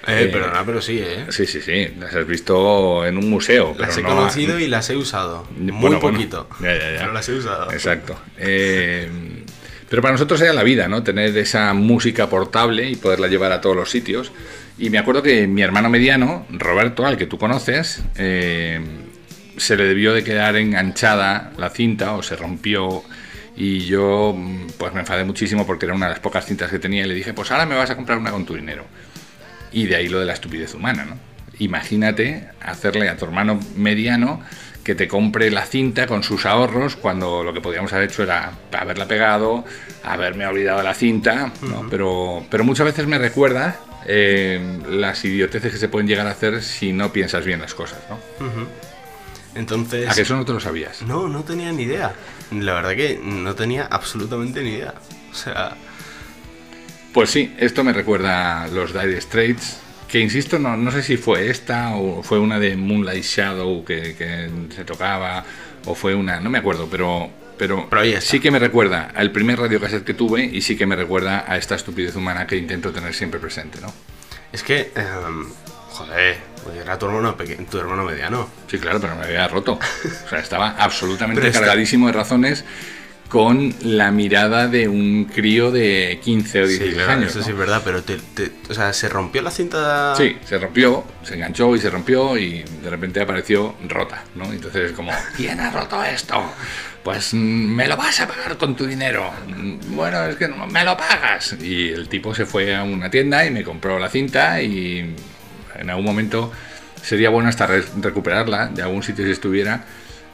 Eh, 0.06 0.24
Eh, 0.24 0.26
perdona, 0.32 0.64
pero 0.66 0.82
sí, 0.82 0.98
¿eh? 1.00 1.26
Sí, 1.30 1.46
sí, 1.46 1.60
sí, 1.60 1.88
las 1.98 2.12
has 2.14 2.26
visto 2.26 3.06
en 3.06 3.16
un 3.16 3.30
museo. 3.30 3.72
pero 3.74 3.86
Las 3.86 3.96
he 3.98 4.02
no- 4.02 4.08
conocido 4.08 4.58
y 4.58 4.66
las 4.66 4.90
he 4.90 4.96
usado. 4.96 5.46
Muy 5.56 5.70
Bueno, 5.80 6.00
bueno. 6.00 6.18
poquito. 6.18 6.48
Ya, 6.60 6.74
ya, 6.74 6.90
ya. 6.92 6.98
Pero 7.00 7.12
las 7.12 7.28
he 7.28 7.32
usado. 7.34 7.70
Exacto. 7.72 8.18
Eh, 8.38 9.08
pero 9.88 10.02
para 10.02 10.12
nosotros 10.12 10.40
era 10.40 10.52
la 10.52 10.64
vida, 10.64 10.88
¿no? 10.88 11.02
Tener 11.04 11.36
esa 11.38 11.72
música 11.72 12.28
portable 12.28 12.88
y 12.90 12.96
poderla 12.96 13.28
llevar 13.28 13.52
a 13.52 13.60
todos 13.60 13.76
los 13.76 13.90
sitios. 13.90 14.32
Y 14.78 14.90
me 14.90 14.98
acuerdo 14.98 15.22
que 15.22 15.46
mi 15.46 15.62
hermano 15.62 15.88
mediano, 15.88 16.46
Roberto, 16.50 17.06
al 17.06 17.16
que 17.16 17.26
tú 17.26 17.38
conoces, 17.38 18.02
eh, 18.16 18.80
se 19.56 19.76
le 19.76 19.84
debió 19.84 20.12
de 20.12 20.24
quedar 20.24 20.56
enganchada 20.56 21.52
la 21.56 21.70
cinta 21.70 22.14
o 22.14 22.22
se 22.22 22.36
rompió. 22.36 23.02
Y 23.56 23.80
yo 23.80 24.34
mm, 24.36 24.66
pues 24.78 24.92
me 24.92 25.00
enfadé 25.00 25.24
muchísimo 25.24 25.66
porque 25.66 25.86
era 25.86 25.94
una 25.94 26.06
de 26.06 26.12
las 26.12 26.20
pocas 26.20 26.44
cintas 26.44 26.70
que 26.70 26.78
tenía 26.78 27.04
y 27.04 27.08
le 27.08 27.14
dije, 27.14 27.32
pues 27.32 27.50
ahora 27.50 27.66
me 27.66 27.74
vas 27.74 27.90
a 27.90 27.96
comprar 27.96 28.18
una 28.18 28.30
con 28.30 28.44
tu 28.44 28.54
dinero. 28.54 28.84
Y 29.72 29.86
de 29.86 29.96
ahí 29.96 30.08
lo 30.08 30.20
de 30.20 30.26
la 30.26 30.34
estupidez 30.34 30.74
humana, 30.74 31.04
¿no? 31.04 31.16
Imagínate 31.58 32.48
hacerle 32.60 33.08
a 33.08 33.16
tu 33.16 33.24
hermano 33.24 33.58
mediano 33.76 34.42
que 34.84 34.94
te 34.94 35.08
compre 35.08 35.50
la 35.50 35.64
cinta 35.64 36.06
con 36.06 36.22
sus 36.22 36.46
ahorros 36.46 36.94
cuando 36.94 37.42
lo 37.42 37.52
que 37.52 37.60
podríamos 37.60 37.92
haber 37.92 38.08
hecho 38.08 38.22
era 38.22 38.52
haberla 38.70 39.08
pegado, 39.08 39.64
haberme 40.04 40.46
olvidado 40.46 40.78
de 40.78 40.84
la 40.84 40.94
cinta, 40.94 41.50
¿no? 41.62 41.88
pero, 41.90 42.46
pero 42.50 42.62
muchas 42.62 42.86
veces 42.86 43.06
me 43.08 43.18
recuerda 43.18 43.80
eh, 44.06 44.60
las 44.88 45.24
idioteces 45.24 45.72
que 45.72 45.78
se 45.78 45.88
pueden 45.88 46.06
llegar 46.06 46.28
a 46.28 46.30
hacer 46.30 46.62
si 46.62 46.92
no 46.92 47.12
piensas 47.12 47.44
bien 47.44 47.60
las 47.60 47.74
cosas, 47.74 47.98
¿no? 48.08 48.18
Entonces. 49.56 50.08
A 50.08 50.14
que 50.14 50.22
eso 50.22 50.36
no 50.36 50.44
te 50.44 50.52
lo 50.52 50.60
sabías. 50.60 51.02
No, 51.02 51.28
no 51.28 51.42
tenía 51.42 51.72
ni 51.72 51.84
idea. 51.84 52.14
La 52.52 52.74
verdad 52.74 52.94
que 52.94 53.20
no 53.22 53.54
tenía 53.54 53.86
absolutamente 53.86 54.62
ni 54.62 54.70
idea. 54.70 54.94
O 55.30 55.34
sea, 55.34 55.76
Pues 57.12 57.30
sí, 57.30 57.54
esto 57.58 57.82
me 57.82 57.92
recuerda 57.92 58.64
a 58.64 58.68
los 58.68 58.92
Dire 58.92 59.20
Straits, 59.20 59.78
que 60.06 60.20
insisto, 60.20 60.58
no, 60.58 60.76
no 60.76 60.90
sé 60.90 61.02
si 61.02 61.16
fue 61.16 61.48
esta 61.50 61.96
o 61.96 62.22
fue 62.22 62.38
una 62.38 62.58
de 62.58 62.76
Moonlight 62.76 63.24
Shadow 63.24 63.84
que, 63.84 64.14
que 64.14 64.50
se 64.74 64.84
tocaba, 64.84 65.44
o 65.86 65.94
fue 65.94 66.14
una, 66.14 66.40
no 66.40 66.50
me 66.50 66.58
acuerdo, 66.58 66.88
pero, 66.90 67.30
pero, 67.56 67.88
Pero 67.88 68.20
sí 68.20 68.38
que 68.38 68.50
me 68.50 68.58
recuerda 68.58 69.10
al 69.14 69.32
primer 69.32 69.58
radiocassette 69.58 70.04
que 70.04 70.14
tuve 70.14 70.44
y 70.44 70.60
sí 70.60 70.76
que 70.76 70.84
me 70.86 70.94
recuerda 70.94 71.44
a 71.48 71.56
esta 71.56 71.74
estupidez 71.74 72.14
humana 72.16 72.46
que 72.46 72.56
intento 72.56 72.92
tener 72.92 73.14
siempre 73.14 73.40
presente, 73.40 73.80
¿no? 73.80 73.92
es 74.52 74.62
que. 74.62 74.92
em, 74.94 75.46
joder, 75.90 76.36
pues 76.66 76.78
era 76.78 76.98
tu 76.98 77.06
hermano, 77.06 77.36
tu 77.70 77.78
hermano 77.78 78.04
mediano. 78.04 78.48
Sí, 78.68 78.78
claro, 78.78 79.00
pero 79.00 79.14
me 79.16 79.24
había 79.24 79.46
roto. 79.48 79.78
O 80.26 80.28
sea, 80.28 80.40
estaba 80.40 80.70
absolutamente 80.78 81.46
está- 81.46 81.60
cargadísimo 81.60 82.06
de 82.08 82.12
razones 82.12 82.64
con 83.28 83.74
la 83.82 84.12
mirada 84.12 84.68
de 84.68 84.86
un 84.86 85.24
crío 85.24 85.72
de 85.72 86.20
15 86.22 86.62
o 86.62 86.66
16 86.68 86.90
Sí, 86.90 86.94
claro, 86.96 87.12
años. 87.12 87.30
eso 87.30 87.40
¿no? 87.40 87.44
sí 87.44 87.50
es 87.50 87.56
verdad, 87.56 87.82
pero 87.84 88.02
te, 88.04 88.18
te- 88.18 88.52
o 88.70 88.74
sea, 88.74 88.92
se 88.92 89.08
rompió 89.08 89.42
la 89.42 89.50
cinta. 89.50 90.14
Sí, 90.16 90.36
se 90.44 90.58
rompió, 90.58 91.04
se 91.24 91.34
enganchó 91.34 91.74
y 91.74 91.80
se 91.80 91.90
rompió 91.90 92.36
y 92.38 92.62
de 92.82 92.88
repente 92.90 93.20
apareció 93.20 93.74
rota, 93.88 94.22
¿no? 94.36 94.44
Entonces 94.52 94.92
como, 94.92 95.10
¿quién 95.36 95.58
ha 95.58 95.70
roto 95.72 96.02
esto? 96.04 96.40
Pues 97.02 97.34
mm, 97.34 97.36
me 97.38 97.88
lo 97.88 97.96
vas 97.96 98.20
a 98.20 98.28
pagar 98.28 98.56
con 98.58 98.76
tu 98.76 98.86
dinero. 98.86 99.28
"Mm, 99.48 99.96
Bueno, 99.96 100.24
es 100.26 100.36
que 100.36 100.46
no, 100.46 100.64
me 100.68 100.84
lo 100.84 100.96
pagas. 100.96 101.56
Y 101.60 101.88
el 101.88 102.08
tipo 102.08 102.32
se 102.32 102.46
fue 102.46 102.76
a 102.76 102.84
una 102.84 103.10
tienda 103.10 103.44
y 103.44 103.50
me 103.50 103.64
compró 103.64 103.98
la 103.98 104.08
cinta 104.08 104.62
y 104.62 105.16
en 105.78 105.90
algún 105.90 106.04
momento 106.04 106.52
sería 107.02 107.30
bueno 107.30 107.48
hasta 107.48 107.66
re- 107.66 107.84
recuperarla 108.00 108.68
de 108.68 108.82
algún 108.82 109.02
sitio 109.02 109.24
si 109.24 109.30
estuviera 109.32 109.84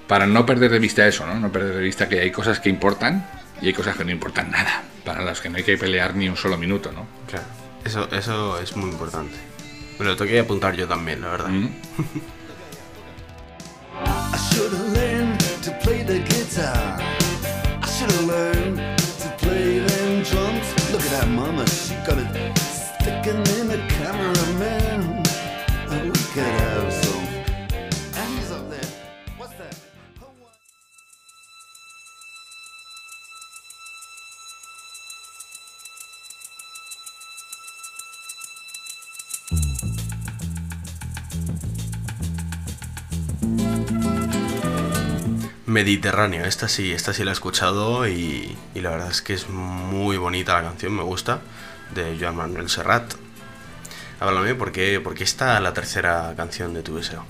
para 0.09 0.27
no 0.27 0.45
perder 0.47 0.71
de 0.71 0.79
vista 0.79 1.07
eso, 1.07 1.27
¿no? 1.27 1.39
No 1.39 1.51
perder 1.53 1.77
de 1.77 1.83
vista 1.83 2.09
que 2.09 2.21
hay 2.21 2.31
cosas 2.31 2.61
que 2.61 2.69
importan 2.69 3.27
y 3.61 3.69
hay 3.69 3.73
cosas 3.73 3.97
que 3.97 4.05
no 4.05 4.11
importan 4.11 4.51
nada, 4.51 4.83
para 5.05 5.23
las 5.23 5.41
que 5.41 5.49
no 5.49 5.57
hay 5.59 5.63
que 5.63 5.79
pelear 5.79 6.15
ni 6.15 6.29
un 6.29 6.37
solo 6.37 6.57
minuto, 6.59 6.91
¿no? 6.93 7.07
Claro, 7.29 7.45
eso, 7.85 8.09
eso 8.13 8.61
es 8.61 8.77
muy 8.77 8.91
importante. 8.91 9.37
Me 9.99 10.05
lo 10.07 10.17
tengo 10.17 10.31
que 10.31 10.41
apuntar 10.41 10.75
yo 10.75 10.89
también, 10.89 11.21
la 11.21 11.29
verdad. 11.29 11.49
Mm. 11.49 11.69
Mediterráneo, 45.73 46.45
esta 46.45 46.69
sí, 46.69 46.93
esta 46.93 47.15
sí 47.15 47.25
la 47.25 47.31
he 47.31 47.33
escuchado 47.33 48.07
y, 48.07 48.57
la 48.75 48.91
verdad 48.91 49.11
es 49.11 49.23
que 49.23 49.33
es 49.33 49.49
muy 49.49 50.19
bonita 50.19 50.55
la 50.55 50.69
canción, 50.69 50.95
me 50.95 51.03
gusta, 51.03 51.41
de 51.95 52.19
Joan 52.21 52.37
Manuel 52.37 52.69
Serrat. 52.69 53.15
Háblame, 54.21 54.55
¿por 54.55 54.71
qué, 54.71 55.01
por 55.01 55.15
qué 55.15 55.25
está 55.25 55.59
la 55.61 55.73
tercera 55.73 56.35
canción 56.37 56.75
de 56.75 56.83
tu 56.83 56.97
deseo? 56.97 57.25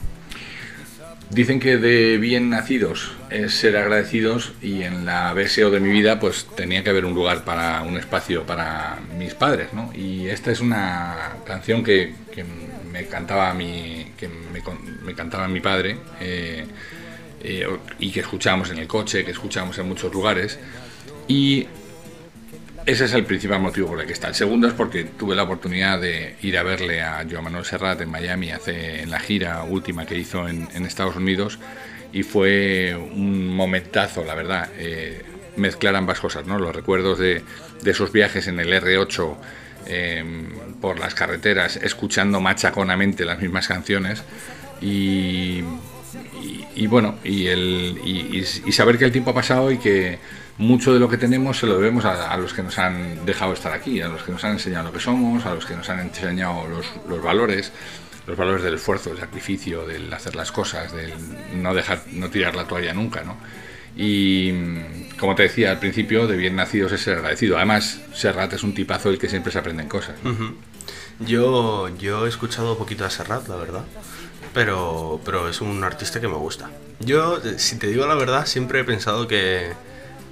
Dicen 1.33 1.61
que 1.61 1.79
de 1.79 2.19
bien 2.19 2.51
nacidos 2.51 3.13
es 3.31 3.55
ser 3.55 3.79
agradecidos 3.79 4.53
y 4.61 4.83
en 4.83 5.07
la 5.07 5.33
BSO 5.33 5.71
de 5.71 5.81
mi 5.81 5.89
vida 5.89 6.21
pues 6.21 6.47
tenía 6.55 6.85
que 6.85 6.91
haber 6.91 7.07
un 7.07 7.15
lugar 7.15 7.43
para 7.43 7.81
un 7.85 7.97
espacio 7.97 8.45
para 8.45 8.99
mis 9.17 9.33
padres, 9.33 9.73
¿no? 9.73 9.91
Y 9.95 10.29
esta 10.29 10.53
es 10.53 10.61
una 10.61 11.37
canción 11.47 11.83
que, 11.83 12.13
me 12.93 13.07
cantaba 13.07 13.55
mi, 13.55 14.13
que 14.19 14.29
me, 14.29 14.63
me 15.03 15.15
cantaba 15.15 15.49
mi 15.49 15.61
padre 15.61 15.97
eh, 16.21 16.67
eh, 17.41 17.67
y 17.99 18.11
que 18.11 18.21
escuchábamos 18.21 18.71
en 18.71 18.77
el 18.77 18.87
coche, 18.87 19.25
que 19.25 19.31
escuchábamos 19.31 19.79
en 19.79 19.89
muchos 19.89 20.13
lugares 20.13 20.59
y 21.29 21.67
ese 22.87 23.05
es 23.05 23.15
el 23.15 23.25
principal 23.25 23.61
motivo 23.61 23.89
por 23.89 24.01
el 24.01 24.07
que 24.07 24.13
está. 24.13 24.29
El 24.29 24.35
segundo 24.35 24.67
es 24.67 24.75
porque 24.75 25.05
tuve 25.05 25.35
la 25.35 25.45
oportunidad 25.45 26.01
de 26.01 26.37
ir 26.43 26.59
a 26.59 26.63
verle 26.63 27.03
a 27.03 27.25
Joan 27.29 27.45
Manuel 27.45 27.65
Serrat 27.65 28.01
en 28.01 28.11
Miami 28.11 28.51
hace 28.51 29.03
en 29.03 29.11
la 29.11 29.21
gira 29.21 29.63
última 29.63 30.05
que 30.07 30.17
hizo 30.17 30.49
en, 30.49 30.69
Estados 30.85 31.17
Unidos 31.17 31.59
y 32.13 32.25
fue 32.25 32.95
un 32.97 33.49
momentazo, 33.55 34.25
la 34.25 34.35
verdad, 34.35 34.69
eh, 34.79 35.23
mezclar 35.57 35.97
ambas 35.97 36.21
cosas, 36.21 36.47
¿no? 36.47 36.59
Los 36.59 36.75
recuerdos 36.75 37.19
de, 37.19 37.43
esos 37.85 38.13
viajes 38.13 38.49
en 38.49 38.61
el 38.61 38.73
R8 38.73 39.37
eh, 39.87 40.25
por 40.81 40.99
las 40.99 41.15
carreteras, 41.15 41.77
escuchando 41.77 42.41
machaconamente 42.41 43.25
las 43.25 43.41
mismas 43.41 43.69
canciones 43.69 44.23
y, 44.81 45.63
y, 46.75 46.87
bueno, 46.87 47.17
y, 47.25 47.47
el, 47.47 47.99
y, 48.05 48.73
saber 48.73 48.99
que 48.99 49.05
el 49.05 49.13
tiempo 49.13 49.31
ha 49.31 49.35
pasado 49.35 49.71
y 49.71 49.79
que 49.79 50.19
mucho 50.59 50.93
de 50.93 51.01
lo 51.01 51.09
que 51.09 51.17
tenemos 51.17 51.59
se 51.59 51.67
lo 51.67 51.77
debemos 51.77 52.05
a, 52.05 52.37
los 52.37 52.53
que 52.53 52.63
nos 52.63 52.79
han 52.79 53.25
dejado 53.25 53.53
estar 53.53 53.73
aquí, 53.73 54.01
a 54.01 54.09
los 54.09 54.23
que 54.23 54.33
nos 54.33 54.45
han 54.45 54.53
enseñado 54.53 54.87
lo 54.87 54.93
que 54.93 55.01
somos, 55.01 55.45
a 55.47 55.55
los 55.55 55.67
que 55.67 55.75
nos 55.75 55.89
han 55.89 56.01
enseñado 56.01 56.67
los, 56.69 56.87
los 57.09 57.23
valores, 57.23 57.73
los 58.27 58.37
valores 58.37 58.63
del 58.63 58.75
esfuerzo, 58.75 59.11
del 59.11 59.19
sacrificio, 59.19 59.87
del 59.87 60.13
hacer 60.13 60.37
las 60.37 60.53
cosas, 60.53 60.93
del 60.93 61.13
no 61.55 61.75
dejar, 61.75 62.03
no 62.13 62.31
tirar 62.31 62.55
la 62.55 62.65
toalla 62.65 62.95
nunca, 62.95 63.23
¿no? 63.23 63.37
Y 63.97 64.53
como 65.19 65.35
te 65.35 65.43
decía 65.45 65.71
al 65.71 65.79
principio, 65.79 66.27
de 66.27 66.37
bien 66.37 66.57
nacidos 66.57 66.93
es 66.93 67.03
ser 67.03 67.19
agradecido. 67.19 67.57
Además, 67.57 68.01
Serrat 68.15 68.53
es 68.55 68.63
un 68.63 68.75
tipazo 68.75 69.11
del 69.11 69.19
que 69.19 69.29
siempre 69.29 69.53
se 69.53 69.59
aprenden 69.59 69.89
cosas. 69.89 70.17
Yo, 71.21 71.89
yo 71.99 72.27
he 72.27 72.29
escuchado 72.29 72.79
poquito 72.79 73.05
a 73.05 73.11
Serrat, 73.11 73.47
la 73.49 73.57
verdad, 73.57 73.85
pero, 74.55 75.21
pero 75.25 75.49
es 75.49 75.61
un 75.61 75.83
artista 75.85 76.21
que 76.21 76.29
me 76.29 76.37
gusta. 76.37 76.71
Yo, 77.01 77.41
si 77.59 77.79
te 77.79 77.87
digo 77.89 78.07
la 78.07 78.15
verdad, 78.15 78.47
siempre 78.47 78.81
he 78.81 78.85
pensado 78.85 79.27
que, 79.29 79.73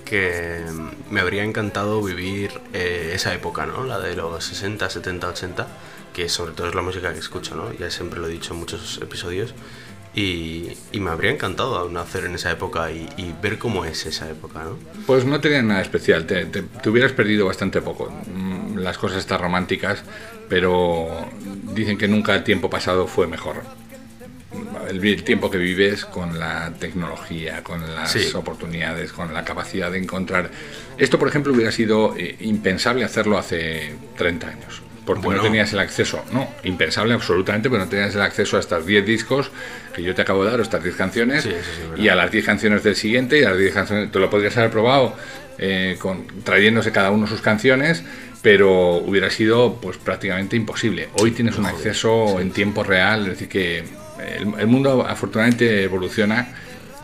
que 0.05 0.62
me 1.11 1.21
habría 1.21 1.45
encantado 1.45 2.03
vivir 2.03 2.50
eh, 2.73 3.12
esa 3.15 3.35
época, 3.35 3.67
¿no? 3.67 3.85
La 3.85 3.99
de 3.99 4.15
los 4.17 4.45
60, 4.45 4.89
70, 4.91 5.29
80, 5.29 5.67
que 6.12 6.29
sobre 6.29 6.53
todo 6.53 6.69
es 6.69 6.75
la 6.75 6.83
música 6.83 7.12
que 7.12 7.19
escucho, 7.19 7.55
¿no? 7.55 7.73
Ya 7.73 7.91
siempre 7.91 8.21
lo 8.21 8.27
he 8.27 8.31
dicho 8.31 8.53
en 8.55 8.61
muchos 8.61 8.99
episodios. 9.03 9.55
Y, 10.12 10.73
y 10.91 10.99
me 10.99 11.11
habría 11.11 11.31
encantado 11.31 11.89
nacer 11.89 12.25
en 12.25 12.35
esa 12.35 12.50
época 12.50 12.91
y, 12.91 13.09
y 13.17 13.33
ver 13.41 13.59
cómo 13.61 13.85
es 13.85 14.07
esa 14.07 14.29
época, 14.29 14.65
¿no? 14.65 14.77
Pues 15.07 15.25
no 15.25 15.41
tenía 15.41 15.62
nada 15.62 15.81
especial, 15.83 16.27
te, 16.27 16.47
te- 16.47 16.62
te 16.62 16.91
hubieras 16.91 17.12
perdido 17.12 17.47
bastante 17.47 17.81
poco. 17.81 18.12
Mm, 18.27 18.79
Las 18.79 18.99
cosas 18.99 19.19
están 19.19 19.39
románticas, 19.41 20.03
pero 20.49 21.29
dicen 21.75 21.97
que 21.97 22.09
nunca 22.09 22.35
el 22.35 22.43
tiempo 22.43 22.69
pasado 22.69 23.07
fue 23.07 23.29
mejor. 23.29 23.62
El, 24.88 25.04
el 25.04 25.23
tiempo 25.23 25.50
que 25.50 25.59
vives 25.59 26.04
con 26.04 26.38
la 26.38 26.73
tecnología, 26.78 27.62
con 27.62 27.95
las 27.95 28.11
Sí. 28.11 28.30
oportunidades, 28.35 29.12
con 29.12 29.33
la 29.33 29.45
capacidad 29.45 29.90
de 29.92 29.99
encontrar... 29.99 30.50
Esto, 30.99 31.19
por 31.19 31.28
ejemplo, 31.28 31.52
hubiera 31.52 31.71
sido 31.71 32.14
eh, 32.16 32.37
impensable 32.40 33.04
hacerlo 33.04 33.38
hace 33.38 33.95
30 34.16 34.49
años. 34.49 34.83
Porque 35.07 35.23
Bueno. 35.26 35.38
no 35.42 35.49
tenías 35.49 35.73
el 35.73 35.78
acceso, 35.78 36.25
no, 36.33 36.49
impensable 36.64 37.14
absolutamente, 37.14 37.71
pero 37.71 37.85
no 37.85 37.88
tenías 37.88 38.14
el 38.14 38.23
acceso 38.23 38.57
a 38.57 38.61
estas 38.61 38.85
10 38.87 39.07
discos 39.07 39.50
que 39.95 40.02
yo 40.02 40.14
te 40.14 40.23
acabo 40.23 40.45
de 40.45 40.50
dar, 40.50 40.61
o 40.61 40.62
estas 40.62 40.83
10 40.83 40.95
canciones, 40.97 41.42
Sí, 41.45 41.50
sí 41.50 42.02
y 42.02 42.09
a 42.09 42.14
las 42.14 42.30
10 42.30 42.45
canciones 42.45 42.83
del 42.83 42.95
siguiente, 42.97 43.38
y 43.40 43.45
a 43.45 43.50
las 43.50 43.59
10 43.59 43.73
canciones, 43.75 44.12
tú 44.12 44.19
lo 44.19 44.28
podrías 44.30 44.57
haber 44.57 44.71
probado 44.71 45.14
eh, 45.59 45.97
con, 46.00 46.26
trayéndose 46.45 46.92
cada 46.92 47.11
uno 47.11 47.26
sus 47.26 47.40
canciones, 47.40 48.02
pero 48.42 48.97
hubiera 48.97 49.30
sido 49.30 49.78
pues 49.80 49.97
prácticamente 49.97 50.57
imposible. 50.57 51.09
Hoy 51.14 51.30
tienes 51.33 51.57
un 51.59 51.66
acceso 51.66 52.38
en 52.40 52.50
tiempo 52.52 52.85
real, 52.85 53.23
es 53.23 53.28
decir, 53.30 53.49
que 53.49 53.85
el, 54.25 54.53
el 54.59 54.67
mundo 54.67 55.07
afortunadamente 55.07 55.85
evoluciona. 55.85 56.49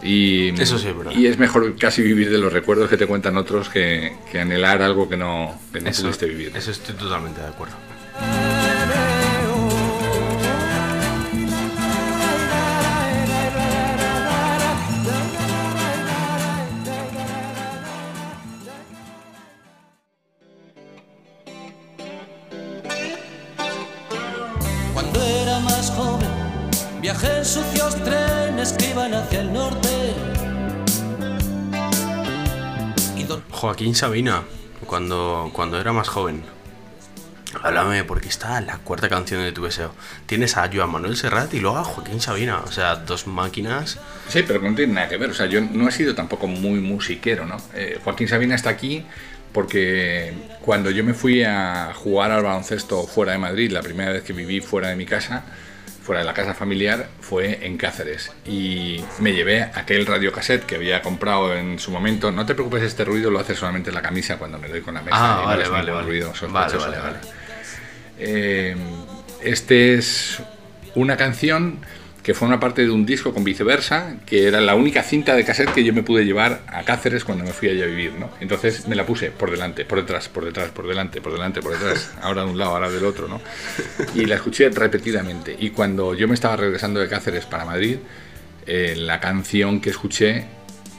Y, 0.03 0.49
Eso 0.61 0.79
sí 0.79 0.89
es 0.89 1.17
y 1.17 1.27
es 1.27 1.39
mejor 1.39 1.77
casi 1.77 2.03
vivir 2.03 2.31
de 2.31 2.39
los 2.39 2.53
recuerdos 2.53 2.89
que 2.91 2.97
te 2.97 3.07
cuentan 3.07 3.37
otros 3.37 3.69
que, 3.71 4.15
que 4.31 4.41
anhelar 4.41 4.83
algo 4.83 5.09
que 5.09 5.17
no, 5.17 5.59
que 5.73 5.81
no 5.81 5.89
Eso, 5.89 6.03
pudiste 6.03 6.27
vivir. 6.27 6.53
eso 6.55 6.71
estoy 6.71 6.95
totalmente 6.95 7.41
de 7.41 7.47
acuerdo. 7.49 7.75
Hacia 29.15 29.41
el 29.41 29.53
norte. 29.53 29.89
Joaquín 33.51 33.95
Sabina, 33.95 34.43
cuando, 34.87 35.51
cuando 35.53 35.81
era 35.81 35.93
más 35.93 36.09
joven. 36.09 36.43
Háblame, 37.63 38.05
porque 38.05 38.29
está 38.29 38.61
la 38.61 38.79
cuarta 38.79 39.09
canción 39.09 39.43
de 39.43 39.53
tu 39.53 39.65
deseo. 39.65 39.95
Tienes 40.27 40.57
a 40.59 40.69
Joan 40.73 40.91
Manuel 40.91 41.17
Serrat 41.17 41.55
y 41.55 41.61
luego 41.61 41.79
a 41.79 41.85
Joaquín 41.85 42.21
Sabina. 42.21 42.61
O 42.61 42.71
sea, 42.71 42.97
dos 42.97 43.27
máquinas. 43.27 43.99
Sí, 44.29 44.45
pero 44.47 44.61
no 44.61 44.75
tiene 44.75 44.93
nada 44.93 45.09
que 45.09 45.17
ver. 45.17 45.31
O 45.31 45.35
sea, 45.35 45.47
yo 45.47 45.61
no 45.63 45.89
he 45.89 45.93
sido 45.93 46.15
tampoco 46.15 46.47
muy 46.47 46.81
musiquero, 46.81 47.47
¿no? 47.47 47.57
Eh, 47.75 47.99
Joaquín 48.05 48.29
Sabina 48.29 48.55
está 48.55 48.71
aquí 48.71 49.07
porque 49.53 50.35
cuando 50.61 50.91
yo 50.91 51.03
me 51.03 51.15
fui 51.15 51.43
a 51.43 51.93
jugar 51.95 52.31
al 52.31 52.43
baloncesto 52.43 53.07
fuera 53.07 53.33
de 53.33 53.39
Madrid, 53.39 53.71
la 53.71 53.81
primera 53.81 54.13
vez 54.13 54.23
que 54.23 54.35
viví 54.35 54.61
fuera 54.61 54.89
de 54.89 54.97
mi 54.97 55.07
casa, 55.07 55.45
fuera 56.07 56.21
de 56.21 56.27
la 56.27 56.35
casa 56.35 56.55
familiar, 56.55 57.09
fue 57.21 57.67
en 57.67 57.77
Cáceres. 57.77 58.31
Y 58.47 59.03
me 59.19 59.33
llevé 59.33 59.63
aquel 59.63 60.07
radiocassette 60.07 60.65
que 60.65 60.77
había 60.77 61.03
comprado 61.03 61.53
en 61.53 61.81
su 61.81 61.91
momento. 61.91 62.31
No 62.31 62.47
te 62.47 62.55
preocupes, 62.55 62.85
este 62.85 63.05
ruido 63.05 63.29
lo 63.29 63.41
hace 63.41 63.57
solamente 63.57 63.91
la 63.91 64.03
camisa 64.03 64.39
cuando 64.39 64.57
me 64.59 64.69
doy 64.69 64.83
con 64.83 64.95
la 64.95 65.03
mesa. 65.03 65.17
Ah, 65.19 65.39
no 65.41 65.47
vale, 65.47 65.69
vale, 65.69 65.91
vale. 65.91 66.07
ruido 66.07 66.33
Vale, 66.49 66.77
vale, 66.77 66.99
vale. 66.99 67.19
Eh, 68.19 68.77
este 69.43 69.95
es 69.95 70.41
una 70.95 71.17
canción 71.17 71.81
que 72.27 72.35
forma 72.35 72.59
parte 72.59 72.83
de 72.83 72.91
un 72.91 73.07
disco 73.07 73.33
con 73.33 73.45
viceversa, 73.45 74.17
que 74.27 74.49
era 74.49 74.61
la 74.61 74.75
única 74.75 75.05
cinta 75.05 75.37
de 75.37 75.45
cassette 75.45 75.73
que 75.73 75.85
yo 75.85 75.93
me 75.93 76.03
pude 76.03 76.25
llevar 76.25 76.61
a 76.67 76.83
Cáceres 76.83 77.23
cuando 77.23 77.45
me 77.45 77.53
fui 77.53 77.69
allá 77.69 77.85
a 77.85 77.87
vivir, 77.87 78.15
¿no? 78.15 78.31
Entonces 78.41 78.89
me 78.89 78.97
la 78.97 79.07
puse 79.07 79.31
por 79.31 79.49
delante, 79.49 79.85
por 79.85 80.01
detrás, 80.01 80.29
por 80.29 80.45
detrás, 80.45 80.71
por 80.71 80.89
delante, 80.89 81.21
por 81.21 81.33
delante, 81.33 81.63
por 81.63 81.75
detrás, 81.75 82.11
ahora 82.23 82.43
de 82.43 82.51
un 82.51 82.59
lado, 82.59 82.73
ahora 82.73 82.91
del 82.91 83.05
otro, 83.05 83.29
¿no? 83.29 83.41
Y 84.17 84.25
la 84.25 84.35
escuché 84.35 84.69
repetidamente. 84.71 85.55
Y 85.57 85.71
cuando 85.71 86.15
yo 86.15 86.27
me 86.27 86.35
estaba 86.35 86.57
regresando 86.57 86.99
de 86.99 87.09
Cáceres 87.09 87.45
para 87.45 87.65
Madrid, 87.65 87.99
eh, 88.67 88.95
la 88.97 89.21
canción 89.21 89.81
que 89.81 89.91
escuché 89.91 90.47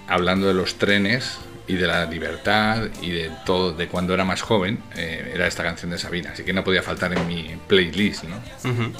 hablando 0.07 0.47
de 0.47 0.53
los 0.53 0.75
trenes 0.75 1.39
y 1.67 1.73
de 1.75 1.87
la 1.87 2.05
libertad 2.05 2.87
y 3.01 3.11
de 3.11 3.31
todo, 3.45 3.73
de 3.73 3.89
cuando 3.89 4.13
era 4.13 4.23
más 4.23 4.41
joven, 4.41 4.79
eh, 4.95 5.33
era 5.35 5.45
esta 5.45 5.63
canción 5.63 5.91
de 5.91 5.97
Sabina, 5.97 6.31
así 6.31 6.43
que 6.43 6.53
no 6.53 6.63
podía 6.63 6.83
faltar 6.83 7.11
en 7.11 7.27
mi 7.27 7.51
playlist, 7.67 8.23
¿no? 8.23 8.37
Ujú. 8.63 8.93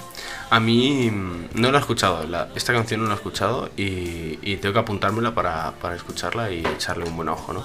A 0.49 0.59
mí 0.59 1.11
mm, 1.11 1.49
no 1.55 1.71
la 1.71 1.77
he 1.77 1.81
escuchado. 1.81 2.23
esta 2.55 2.73
canción 2.73 3.01
no 3.01 3.07
la 3.07 3.13
he 3.13 3.17
escuchado 3.17 3.69
y, 3.75 4.55
tengo 4.57 4.73
que 4.73 4.79
apuntármela 4.79 5.33
para, 5.35 5.71
para 5.81 5.95
escucharla 5.95 6.51
y 6.51 6.65
echarle 6.65 7.05
un 7.05 7.15
buen 7.15 7.29
ojo, 7.29 7.53
¿no? 7.53 7.63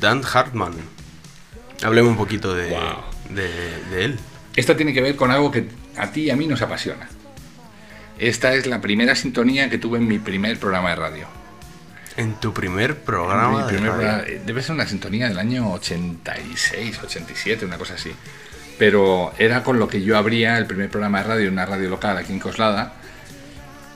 Dan 0.00 0.22
Hartman. 0.24 0.72
Hablemos 1.82 2.10
un 2.12 2.16
poquito 2.16 2.54
de, 2.54 2.70
Wow. 2.70 3.34
de, 3.34 3.48
de 3.90 4.04
él. 4.04 4.18
esta 4.56 4.76
tiene 4.76 4.92
que 4.94 5.02
ver 5.02 5.16
con 5.16 5.30
algo 5.30 5.50
que 5.50 5.68
a 5.96 6.10
ti 6.10 6.22
y 6.24 6.30
a 6.30 6.36
mí 6.36 6.46
nos 6.46 6.62
apasiona. 6.62 7.08
Esta 8.18 8.54
es 8.54 8.66
la 8.66 8.80
primera 8.80 9.14
sintonía 9.14 9.68
que 9.68 9.78
tuve 9.78 9.98
en 9.98 10.08
mi 10.08 10.18
primer 10.18 10.58
programa 10.58 10.90
de 10.90 10.96
radio. 10.96 11.26
En 12.16 12.34
tu 12.40 12.54
primer 12.54 12.94
Mi 12.94 13.00
programa 13.04 13.66
de 13.66 13.76
radio. 13.78 13.92
programa- 13.92 14.22
eh, 14.26 14.40
debe 14.46 14.62
ser 14.62 14.74
una 14.74 14.86
sintonía 14.86 15.28
del 15.28 15.38
año 15.38 15.70
86, 15.72 16.98
87, 17.04 17.66
una 17.66 17.76
cosa 17.76 17.94
así. 17.94 18.10
Pero 18.78 19.32
era 19.38 19.62
con 19.62 19.78
lo 19.78 19.86
que 19.88 20.02
yo 20.02 20.16
abría 20.16 20.56
el 20.56 20.66
primer 20.66 20.88
programa 20.90 21.18
de 21.22 21.24
radio, 21.28 21.50
una 21.50 21.66
radio 21.66 21.88
local 21.90 22.16
aquí 22.16 22.32
en 22.32 22.38
Coslada, 22.38 22.94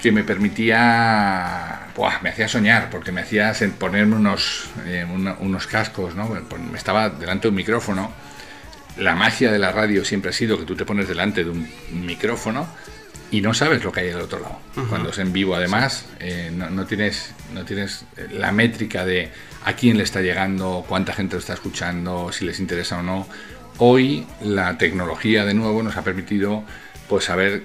que 0.03 0.13
me 0.13 0.25
permitía, 0.25 1.89
buah, 1.97 2.21
me 2.23 2.31
hacía 2.31 2.49
soñar, 2.49 2.89
porque 2.91 3.13
me 3.13 3.21
hacía 3.21 3.53
ponerme 3.79 4.17
unos, 4.17 4.71
eh, 4.87 5.07
una- 5.09 5.35
unos 5.41 5.67
cascos, 5.67 6.15
¿no? 6.15 6.29
Me 6.71 6.79
estaba 6.79 7.11
delante 7.11 7.43
de 7.43 7.49
un 7.51 7.55
micrófono. 7.57 8.13
La 8.97 9.15
magia 9.15 9.53
de 9.53 9.59
la 9.59 9.73
radio 9.73 10.05
siempre 10.05 10.31
ha 10.31 10.33
sido 10.33 10.59
que 10.59 10.65
tú 10.65 10.75
te 10.77 10.85
pones 10.85 11.09
delante 11.09 11.45
de 11.45 11.51
un 11.51 11.69
micrófono 11.93 12.67
y 13.31 13.41
no 13.41 13.55
sabes 13.55 13.85
lo 13.85 13.93
que 13.93 14.01
hay 14.01 14.11
al 14.11 14.23
otro 14.23 14.41
lado. 14.41 14.59
Cuando 14.89 15.11
es 15.11 15.19
en 15.19 15.33
vivo, 15.33 15.55
además, 15.55 16.07
eh, 16.19 16.51
no, 16.55 16.69
no 16.71 16.87
tienes, 16.87 17.33
no 17.55 17.65
tienes 17.65 18.05
eh, 18.17 18.27
la 18.33 18.51
métrica 18.53 19.05
de 19.05 19.31
a 19.65 19.75
quién 19.75 19.97
le 19.97 20.03
está 20.03 20.21
llegando, 20.21 20.85
cuánta 20.89 21.13
gente 21.13 21.35
lo 21.37 21.41
está 21.41 21.55
escuchando, 21.55 22.33
si 22.33 22.45
les 22.45 22.59
interesa 22.59 22.99
o 22.99 23.03
no. 23.03 23.29
Hoy 23.79 24.27
la 24.43 24.77
tecnología, 24.79 25.45
de 25.45 25.55
nuevo, 25.55 25.83
nos 25.83 25.97
ha 25.97 26.03
permitido 26.03 26.65
pues 27.09 27.25
saber 27.25 27.63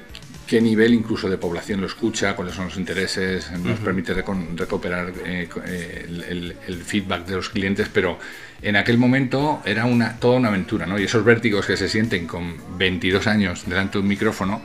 qué 0.48 0.62
nivel 0.62 0.94
incluso 0.94 1.30
de 1.30 1.38
población 1.38 1.82
lo 1.82 1.88
escucha, 1.88 2.36
cuáles 2.36 2.56
son 2.56 2.66
los 2.66 2.78
intereses, 2.78 3.50
nos 3.52 3.80
permite 3.80 4.14
recon- 4.16 4.56
recuperar 4.58 5.12
eh, 5.26 5.48
eh, 5.66 6.06
el, 6.08 6.22
el- 6.24 6.56
el 6.68 6.84
feedback 6.84 7.26
de 7.26 7.36
los 7.36 7.50
clientes, 7.50 7.90
pero 7.92 8.18
en 8.62 8.76
aquel 8.76 8.98
momento 8.98 9.62
era 9.66 9.86
una, 9.86 10.18
toda 10.20 10.38
una 10.38 10.48
aventura, 10.50 10.86
¿no? 10.86 10.98
Y 11.00 11.04
esos 11.04 11.24
vértigos 11.26 11.66
que 11.66 11.78
se 11.78 11.90
sienten 11.90 12.28
con 12.28 12.56
22 12.78 13.28
años 13.28 13.64
delante 13.68 13.94
de 13.98 14.02
un 14.04 14.08
micrófono, 14.08 14.62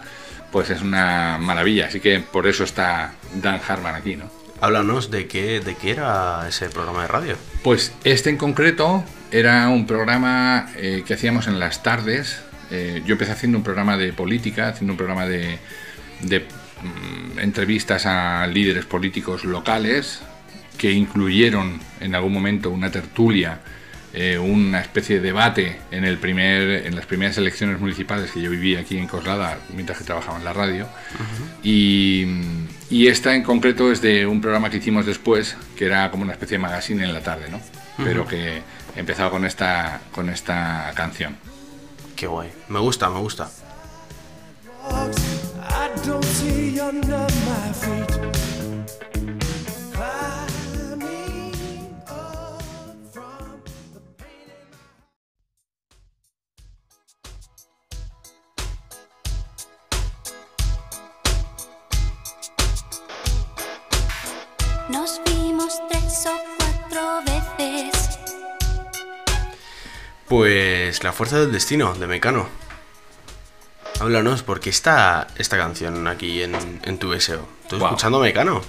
pues 0.53 0.71
es 0.71 0.83
una 0.83 1.39
maravilla. 1.39 1.87
Así 1.87 2.01
que 2.01 2.21
por 2.21 2.47
eso 2.47 2.65
está 2.65 3.13
Dan 3.35 3.61
Harman 3.67 3.95
aquí, 3.95 4.17
¿no? 4.17 4.31
Háblanos 4.61 5.11
de 5.11 5.27
qué, 5.27 5.61
de 5.61 5.75
qué 5.75 5.93
era 5.93 6.47
ese 6.49 6.69
programa 6.69 7.03
de 7.03 7.09
radio. 7.09 7.37
Pues 7.63 7.93
este 8.05 8.29
en 8.31 8.37
concreto 8.37 9.05
era 9.31 9.69
un 9.69 9.87
programa 9.87 10.71
eh, 10.77 11.03
que 11.07 11.15
hacíamos 11.15 11.47
en 11.47 11.59
las 11.59 11.83
tardes. 11.83 12.43
Eh, 12.71 13.03
yo 13.05 13.13
empecé 13.13 13.33
haciendo 13.33 13.59
un 13.59 13.65
programa 13.65 13.97
de 13.97 14.13
política, 14.13 14.69
haciendo 14.69 14.93
un 14.93 14.97
programa 14.97 15.27
de, 15.27 15.59
de, 16.23 16.41
mm, 16.41 17.39
entrevistas 17.41 18.07
a 18.07 18.47
líderes 18.47 18.85
políticos 18.85 19.45
locales 19.45 20.21
que 20.79 20.93
incluyeron 20.93 21.81
en 22.01 22.15
algún 22.15 22.33
momento 22.33 22.71
una 22.71 22.91
tertulia, 22.91 23.61
eh, 24.13 24.39
una 24.39 24.81
especie 24.81 25.17
de 25.17 25.23
debate 25.23 25.77
en, 25.91 26.05
el 26.05 26.19
primer, 26.19 26.87
en 26.87 26.97
las 26.97 27.07
primeras 27.07 27.37
elecciones 27.39 27.79
municipales 27.81 28.31
que 28.31 28.41
yo 28.41 28.51
viví 28.51 28.77
aquí 28.77 28.97
en 28.97 29.07
Coslada 29.07 29.59
mientras 29.75 29.99
que 29.99 30.05
trabajaba 30.05 30.39
en 30.39 30.45
la 30.45 30.53
radio. 30.53 30.89
Y, 31.63 32.25
y 32.89 33.09
esta 33.09 33.35
en 33.35 33.43
concreto 33.43 33.93
es 33.93 34.01
de 34.01 34.27
un 34.27 34.41
programa 34.41 34.71
que 34.71 34.79
hicimos 34.79 35.07
después, 35.07 35.57
que 35.77 35.85
era 35.85 36.11
como 36.11 36.23
una 36.23 36.33
especie 36.33 36.57
de 36.57 36.63
magazine 36.63 37.05
en 37.05 37.13
la 37.13 37.21
tarde, 37.21 37.51
¿no? 37.51 37.61
Pero 38.03 38.27
que 38.27 38.63
empezaba 38.97 39.31
con 39.31 39.45
esta, 39.45 40.01
con 40.13 40.31
esta 40.31 40.91
canción. 40.95 41.37
Qué 42.21 42.27
guay. 42.27 42.53
Me 42.69 42.79
gusta, 42.81 43.09
me 43.09 43.19
gusta. 43.19 43.49
Pues 70.31 71.03
La 71.03 71.13
Fuerza 71.13 71.41
del 71.41 71.51
Destino, 71.51 71.93
de 71.95 72.07
Mecano. 72.07 72.49
Háblanos, 73.99 74.45
¿por 74.45 74.61
qué 74.61 74.71
está 74.71 75.27
esta 75.37 75.57
canción 75.59 76.07
aquí 76.07 76.45
en, 76.45 76.55
en 76.85 76.99
tu 76.99 77.11
deseo? 77.11 77.49
¿Tú 77.69 77.79
Wow. 77.79 77.89
escuchando 77.89 78.21
Mecano? 78.21 78.63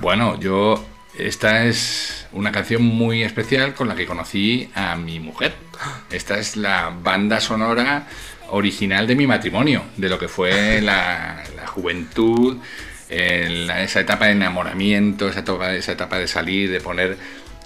Bueno, 0.00 0.38
yo. 0.38 0.86
Esta 1.18 1.64
es 1.64 2.28
una 2.30 2.52
canción 2.52 2.82
muy 2.82 3.24
especial 3.24 3.74
con 3.74 3.88
la 3.88 3.96
que 3.96 4.06
conocí 4.06 4.70
a 4.76 4.94
mi 4.94 5.18
mujer. 5.18 5.52
Esta 6.12 6.38
es 6.38 6.56
la 6.56 6.94
banda 7.02 7.40
sonora 7.40 8.06
original 8.50 9.08
de 9.08 9.16
mi 9.16 9.26
matrimonio, 9.26 9.82
de 9.96 10.08
lo 10.08 10.16
que 10.16 10.28
fue 10.28 10.80
la, 10.80 11.42
la 11.56 11.66
juventud, 11.66 12.58
el- 13.08 13.66
la- 13.66 13.82
esa 13.82 13.98
etapa 13.98 14.26
de 14.26 14.32
enamoramiento, 14.32 15.28
esa 15.28 15.40
etapa, 15.40 15.74
esa 15.74 15.90
etapa 15.90 16.18
de 16.18 16.28
salir, 16.28 16.70
de 16.70 16.80
poner, 16.80 17.18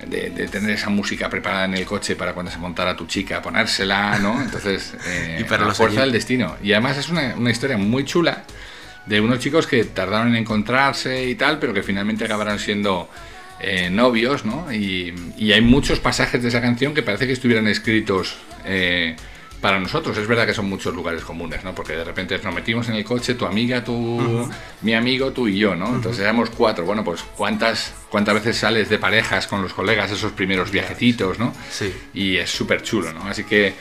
de, 0.06 0.30
de 0.30 0.48
tener 0.48 0.70
esa 0.70 0.90
música 0.90 1.28
preparada 1.28 1.64
en 1.66 1.74
el 1.74 1.84
coche 1.84 2.16
para 2.16 2.32
cuando 2.32 2.50
se 2.50 2.58
montara 2.58 2.96
tu 2.96 3.06
chica, 3.06 3.40
ponérsela, 3.42 4.18
¿no? 4.18 4.40
Entonces, 4.40 4.94
eh, 5.06 5.38
Y 5.40 5.44
para 5.44 5.66
la 5.66 5.74
fuerza 5.74 6.00
del 6.00 6.12
destino. 6.12 6.56
Y 6.62 6.72
además 6.72 6.98
es 6.98 7.08
una, 7.08 7.34
una 7.36 7.50
historia 7.50 7.76
muy 7.76 8.04
chula 8.04 8.44
de 9.06 9.20
unos 9.20 9.38
chicos 9.38 9.66
que 9.66 9.84
tardaron 9.84 10.28
en 10.28 10.36
encontrarse 10.36 11.24
y 11.24 11.34
tal, 11.34 11.58
pero 11.58 11.74
que 11.74 11.82
finalmente 11.82 12.24
acabaron 12.24 12.58
siendo 12.58 13.08
eh, 13.60 13.90
novios, 13.90 14.44
¿no? 14.44 14.72
Y, 14.72 15.14
y 15.36 15.52
hay 15.52 15.60
muchos 15.60 16.00
pasajes 16.00 16.42
de 16.42 16.48
esa 16.48 16.60
canción 16.60 16.94
que 16.94 17.02
parece 17.02 17.26
que 17.26 17.32
estuvieran 17.32 17.66
escritos 17.68 18.36
eh, 18.64 19.16
para 19.64 19.80
nosotros. 19.80 20.18
Es 20.18 20.28
verdad 20.28 20.44
que 20.44 20.52
son 20.52 20.68
muchos 20.68 20.94
lugares 20.94 21.24
comunes, 21.24 21.64
¿no? 21.64 21.74
Porque 21.74 21.94
de 21.94 22.04
repente 22.04 22.38
nos 22.44 22.54
metimos 22.54 22.86
en 22.90 22.96
el 22.96 23.04
coche, 23.04 23.32
tu 23.32 23.46
amiga, 23.46 23.82
tú, 23.82 24.46
mi 24.82 24.92
amigo, 24.92 25.32
tú 25.32 25.48
y 25.48 25.56
yo, 25.56 25.74
¿no? 25.74 25.86
Entonces 25.86 26.20
éramos 26.20 26.50
cuatro. 26.50 26.84
Bueno, 26.84 27.02
pues 27.02 27.22
¿cuántas, 27.34 27.94
cuántas 28.10 28.34
veces 28.34 28.58
sales 28.58 28.90
de 28.90 28.98
parejas 28.98 29.46
con 29.46 29.62
los 29.62 29.72
colegas 29.72 30.10
esos 30.10 30.32
primeros 30.32 30.70
viajecitos, 30.70 31.38
¿no? 31.38 31.54
Sí. 31.70 31.90
y 32.12 32.36
es 32.36 32.50
súper 32.50 32.82
chulo, 32.82 33.14
¿no? 33.14 33.24
Así 33.24 33.44
que. 33.44 33.72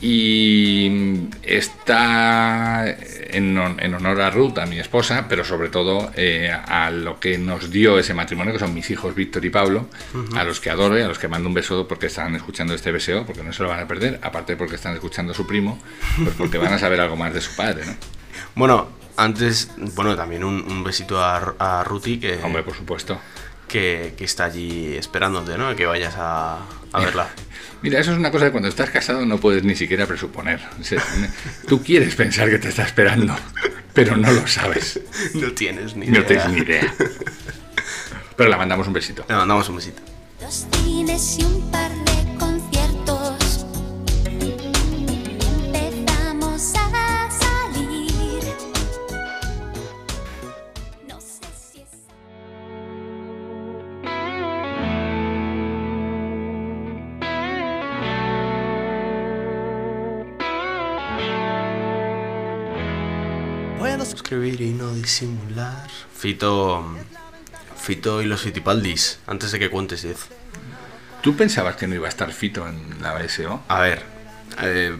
Y 0.00 1.28
está 1.42 2.84
en, 2.88 3.56
hon- 3.58 3.80
en 3.80 3.94
honor 3.94 4.20
a 4.20 4.30
Ruth, 4.30 4.58
a 4.58 4.66
mi 4.66 4.78
esposa, 4.78 5.26
pero 5.28 5.44
sobre 5.44 5.68
todo 5.68 6.10
eh, 6.14 6.50
a 6.50 6.90
lo 6.90 7.18
que 7.20 7.38
nos 7.38 7.70
dio 7.70 7.98
ese 7.98 8.14
matrimonio, 8.14 8.52
que 8.52 8.58
son 8.58 8.74
mis 8.74 8.90
hijos 8.90 9.14
Víctor 9.14 9.44
y 9.44 9.50
Pablo, 9.50 9.88
a 10.36 10.44
los 10.44 10.60
que 10.60 10.70
adoro 10.70 10.98
y 10.98 11.02
a 11.02 11.08
los 11.08 11.18
que 11.18 11.28
mando 11.28 11.48
un 11.48 11.54
beso 11.54 11.86
porque 11.88 12.06
están 12.06 12.34
escuchando 12.36 12.74
este 12.74 12.92
BSO, 12.92 13.26
porque 13.26 13.42
no 13.42 13.52
se 13.52 13.62
lo 13.62 13.68
van 13.68 13.80
a 13.80 13.88
perder, 13.88 14.20
aparte 14.22 14.56
porque 14.56 14.76
están 14.76 14.94
escuchando 14.94 15.32
a 15.32 15.34
su 15.34 15.46
primo, 15.46 15.78
pues 16.22 16.34
porque 16.36 16.58
van 16.58 16.72
a 16.72 16.78
saber 16.78 17.00
algo 17.00 17.16
más 17.16 17.32
de 17.34 17.40
su 17.40 17.54
padre, 17.56 17.84
¿no? 17.86 17.92
Bueno, 18.54 18.88
antes, 19.16 19.70
bueno, 19.94 20.14
también 20.16 20.44
un, 20.44 20.60
un 20.70 20.84
besito 20.84 21.20
a, 21.20 21.54
a 21.58 21.84
Ruti, 21.84 22.18
que, 22.18 22.38
Hombre, 22.42 22.62
por 22.62 22.74
supuesto. 22.74 23.20
que, 23.66 24.14
que 24.16 24.24
está 24.24 24.44
allí 24.46 24.94
esperándote, 24.96 25.58
¿no? 25.58 25.74
Que 25.76 25.86
vayas 25.86 26.14
a, 26.16 26.58
a 26.92 27.00
verla. 27.00 27.28
Mira, 27.82 28.00
eso 28.00 28.12
es 28.12 28.18
una 28.18 28.30
cosa 28.30 28.46
que 28.46 28.50
cuando 28.50 28.68
estás 28.68 28.90
casado 28.90 29.24
no 29.24 29.38
puedes 29.38 29.62
ni 29.64 29.74
siquiera 29.76 30.06
presuponer. 30.06 30.60
Tú 31.68 31.82
quieres 31.82 32.14
pensar 32.14 32.50
que 32.50 32.58
te 32.58 32.68
está 32.68 32.82
esperando, 32.82 33.36
pero 33.94 34.16
no 34.16 34.30
lo 34.32 34.46
sabes. 34.46 35.00
No 35.34 35.52
tienes 35.52 35.94
ni 35.96 36.06
No 36.06 36.18
idea. 36.20 36.26
tienes 36.26 36.48
ni 36.48 36.58
idea. 36.58 36.94
Pero 38.36 38.50
la 38.50 38.56
mandamos 38.56 38.86
un 38.86 38.92
besito. 38.92 39.24
Le 39.28 39.34
mandamos 39.36 39.68
un 39.68 39.76
besito. 39.76 40.02
Dos 40.40 40.66
cines 40.84 41.38
y 41.38 41.44
un 41.44 41.70
par 41.70 41.90
de 41.90 42.07
disimular. 65.12 65.88
Fito. 66.14 66.84
Fito 67.80 68.20
y 68.22 68.26
los 68.26 68.42
Fitipaldis, 68.42 69.20
antes 69.26 69.52
de 69.52 69.58
que 69.58 69.70
cuentes 69.70 70.02
10. 70.02 70.16
¿Tú 71.22 71.34
pensabas 71.36 71.76
que 71.76 71.86
no 71.86 71.94
iba 71.94 72.06
a 72.06 72.10
estar 72.10 72.30
Fito 72.32 72.68
en 72.68 73.00
la 73.00 73.14
BSO? 73.14 73.62
A 73.68 73.80
ver, 73.80 74.02
eh, 74.62 74.96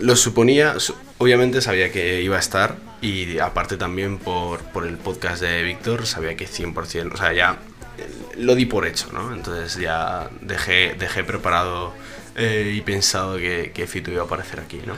lo 0.00 0.16
suponía, 0.16 0.80
su- 0.80 0.96
obviamente 1.18 1.60
sabía 1.60 1.92
que 1.92 2.22
iba 2.22 2.36
a 2.36 2.40
estar 2.40 2.76
y 3.00 3.38
aparte 3.38 3.76
también 3.76 4.18
por, 4.18 4.60
por 4.72 4.84
el 4.86 4.96
podcast 4.96 5.42
de 5.42 5.62
Víctor 5.62 6.06
sabía 6.06 6.36
que 6.36 6.48
100%, 6.48 7.12
o 7.12 7.16
sea, 7.16 7.32
ya 7.32 7.58
eh, 7.98 8.08
lo 8.38 8.54
di 8.56 8.66
por 8.66 8.86
hecho, 8.86 9.12
¿no? 9.12 9.32
Entonces 9.32 9.76
ya 9.80 10.28
dejé, 10.40 10.96
dejé 10.98 11.22
preparado 11.22 11.94
eh, 12.34 12.72
y 12.74 12.80
pensado 12.80 13.36
que, 13.36 13.70
que 13.72 13.86
Fito 13.86 14.10
iba 14.10 14.22
a 14.22 14.26
aparecer 14.26 14.58
aquí, 14.60 14.80
¿no? 14.84 14.94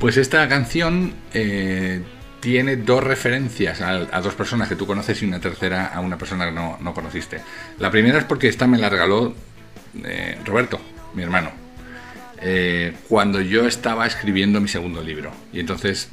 Pues 0.00 0.16
esta 0.16 0.48
canción 0.48 1.14
eh, 1.32 2.02
tiene 2.44 2.76
dos 2.76 3.02
referencias 3.02 3.80
a, 3.80 4.20
dos 4.20 4.34
personas 4.34 4.68
que 4.68 4.76
tú 4.76 4.86
conoces 4.86 5.22
y 5.22 5.24
una 5.24 5.40
tercera 5.40 5.86
a 5.86 6.00
una 6.00 6.18
persona 6.18 6.44
que 6.44 6.52
no, 6.52 6.76
no 6.78 6.92
conociste. 6.92 7.40
La 7.78 7.90
primera 7.90 8.18
es 8.18 8.24
porque 8.24 8.48
esta 8.48 8.66
me 8.66 8.76
la 8.76 8.90
regaló 8.90 9.34
eh, 10.04 10.36
Roberto, 10.44 10.78
mi 11.14 11.22
hermano. 11.22 11.50
eh, 12.42 12.92
cuando 13.08 13.40
yo 13.40 13.66
estaba 13.66 14.06
escribiendo 14.06 14.60
mi 14.60 14.68
segundo 14.68 15.00
libro. 15.00 15.32
Y 15.54 15.60
entonces 15.60 16.10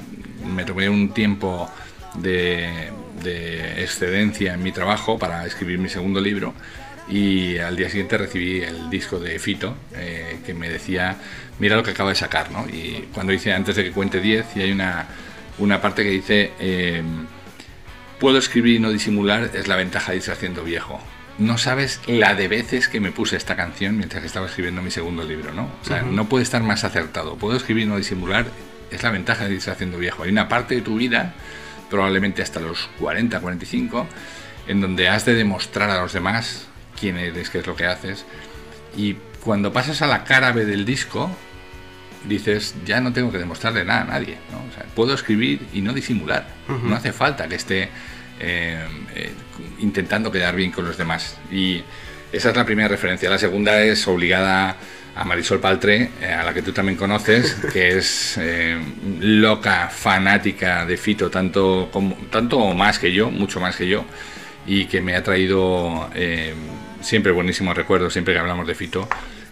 me 0.56 0.64
tomé 0.64 0.88
un 0.88 1.14
tiempo 1.14 1.70
de, 2.16 2.92
de 3.22 3.84
excedencia 3.84 4.54
en 4.54 4.64
mi 4.64 4.72
trabajo 4.72 5.20
para 5.20 5.46
escribir 5.46 5.80
mi 5.80 5.90
segundo 5.90 6.22
libro 6.22 6.54
y 7.10 7.58
al 7.58 7.76
día 7.76 7.90
siguiente 7.90 8.18
recibí 8.18 8.62
el 8.62 8.90
disco 8.90 9.20
de 9.20 9.38
Fito 9.38 9.76
eh, 9.96 10.40
que 10.46 10.54
me 10.54 10.70
decía, 10.70 11.18
mira 11.60 11.76
lo 11.76 11.84
que 11.84 11.92
acaba 11.92 12.12
de 12.12 12.16
sacar, 12.16 12.52
¿no? 12.52 12.66
Y 12.70 13.10
cuando 13.14 13.34
dice 13.34 13.52
antes 13.52 13.76
de 13.76 13.84
que 13.84 13.92
cuente 13.92 14.22
10 14.22 14.46
y 14.56 14.62
hay 14.62 14.72
una, 14.72 15.08
una 15.58 15.82
parte 15.82 16.04
que 16.04 16.10
dice, 16.10 16.54
eh, 16.60 17.04
puedo 18.20 18.38
escribir 18.38 18.76
y 18.76 18.80
no 18.80 18.92
disimular, 18.92 19.52
es 19.54 19.68
la 19.68 19.76
ventaja 19.76 20.12
de 20.12 20.18
irse 20.18 20.32
haciendo 20.32 20.64
viejo. 20.64 21.00
No 21.38 21.58
sabes 21.58 22.00
la 22.08 22.36
de 22.36 22.48
veces 22.48 22.88
que 22.88 23.00
me 23.00 23.12
puse 23.12 23.36
esta 23.36 23.56
canción 23.56 23.98
mientras 23.98 24.22
que 24.22 24.28
estaba 24.28 24.46
escribiendo 24.46 24.82
mi 24.82 24.92
segundo 24.92 25.24
libro, 25.24 25.54
¿no? 25.54 25.72
O 25.82 25.86
sea, 25.86 26.04
no 26.04 26.30
puede 26.30 26.44
estar 26.44 26.62
más 26.62 26.84
acertado. 26.84 27.36
Puedo 27.38 27.58
escribir 27.58 27.86
y 27.86 27.88
no 27.88 27.98
disimular, 27.98 28.46
es 28.92 29.02
la 29.02 29.12
ventaja 29.12 29.46
de 29.46 29.56
irse 29.56 29.72
haciendo 29.72 29.98
viejo. 29.98 30.24
Hay 30.24 30.30
una 30.30 30.48
parte 30.48 30.76
de 30.76 30.82
tu 30.82 30.98
vida, 30.98 31.34
probablemente 31.90 32.42
hasta 32.42 32.60
los 32.60 32.90
40, 33.00 33.40
45, 33.40 34.08
en 34.68 34.82
donde 34.82 35.10
has 35.10 35.26
de 35.26 35.34
demostrar 35.34 35.90
a 35.90 36.02
los 36.02 36.14
demás 36.14 36.68
quién 37.00 37.18
eres, 37.18 37.50
qué 37.50 37.60
es 37.60 37.68
lo 37.68 37.76
que 37.76 37.86
haces. 37.86 38.26
Y 38.96 39.16
cuando 39.44 39.74
pasas 39.74 40.02
a 40.02 40.08
la 40.08 40.24
cara 40.26 40.52
B 40.52 40.66
del 40.66 40.86
disco, 40.86 41.32
dices, 42.28 42.76
ya 42.86 43.02
no 43.02 43.14
tengo 43.14 43.32
que 43.32 43.38
demostrarle 43.38 43.86
nada 43.86 44.02
a 44.02 44.06
nadie. 44.06 44.38
¿no? 44.52 44.60
O 44.60 44.74
sea, 44.74 44.86
puedo 44.96 45.14
escribir 45.14 45.62
y 45.74 45.82
no 45.82 45.94
disimular. 45.94 46.48
No 46.68 46.96
hace 46.96 47.12
falta 47.12 47.48
que 47.48 47.56
esté 47.56 47.90
eh, 48.40 48.88
eh, 49.16 49.32
intentando 49.80 50.32
quedar 50.32 50.56
bien 50.56 50.72
con 50.72 50.86
los 50.86 50.98
demás. 50.98 51.38
Y 51.52 51.84
esa 52.32 52.50
es 52.50 52.56
la 52.56 52.66
primera 52.66 52.88
referencia. 52.88 53.30
La 53.30 53.38
segunda 53.38 53.82
es 53.82 54.08
obligada 54.08 54.78
a 55.16 55.26
Marisol 55.26 55.60
Paltré, 55.60 56.10
eh, 56.22 56.34
a 56.34 56.44
la 56.44 56.54
que 56.54 56.62
tú 56.62 56.72
también 56.72 56.98
conoces, 56.98 57.54
que 57.74 57.98
es 57.98 58.38
eh, 58.40 58.80
loca, 59.20 59.90
fanática 59.90 60.86
de 60.86 60.98
Fito, 60.98 61.30
tanto, 61.30 61.90
como, 61.92 62.16
tanto 62.30 62.58
o 62.58 62.74
más 62.74 63.00
que 63.00 63.12
yo, 63.12 63.30
mucho 63.30 63.60
más 63.60 63.76
que 63.76 63.88
yo, 63.88 64.06
y 64.66 64.86
que 64.86 65.02
me 65.02 65.16
ha 65.16 65.24
traído 65.24 66.10
eh, 66.16 66.54
siempre 67.02 67.32
buenísimos 67.32 67.76
recuerdos, 67.76 68.14
siempre 68.14 68.34
que 68.34 68.40
hablamos 68.40 68.68
de 68.68 68.76
Fito, 68.76 69.08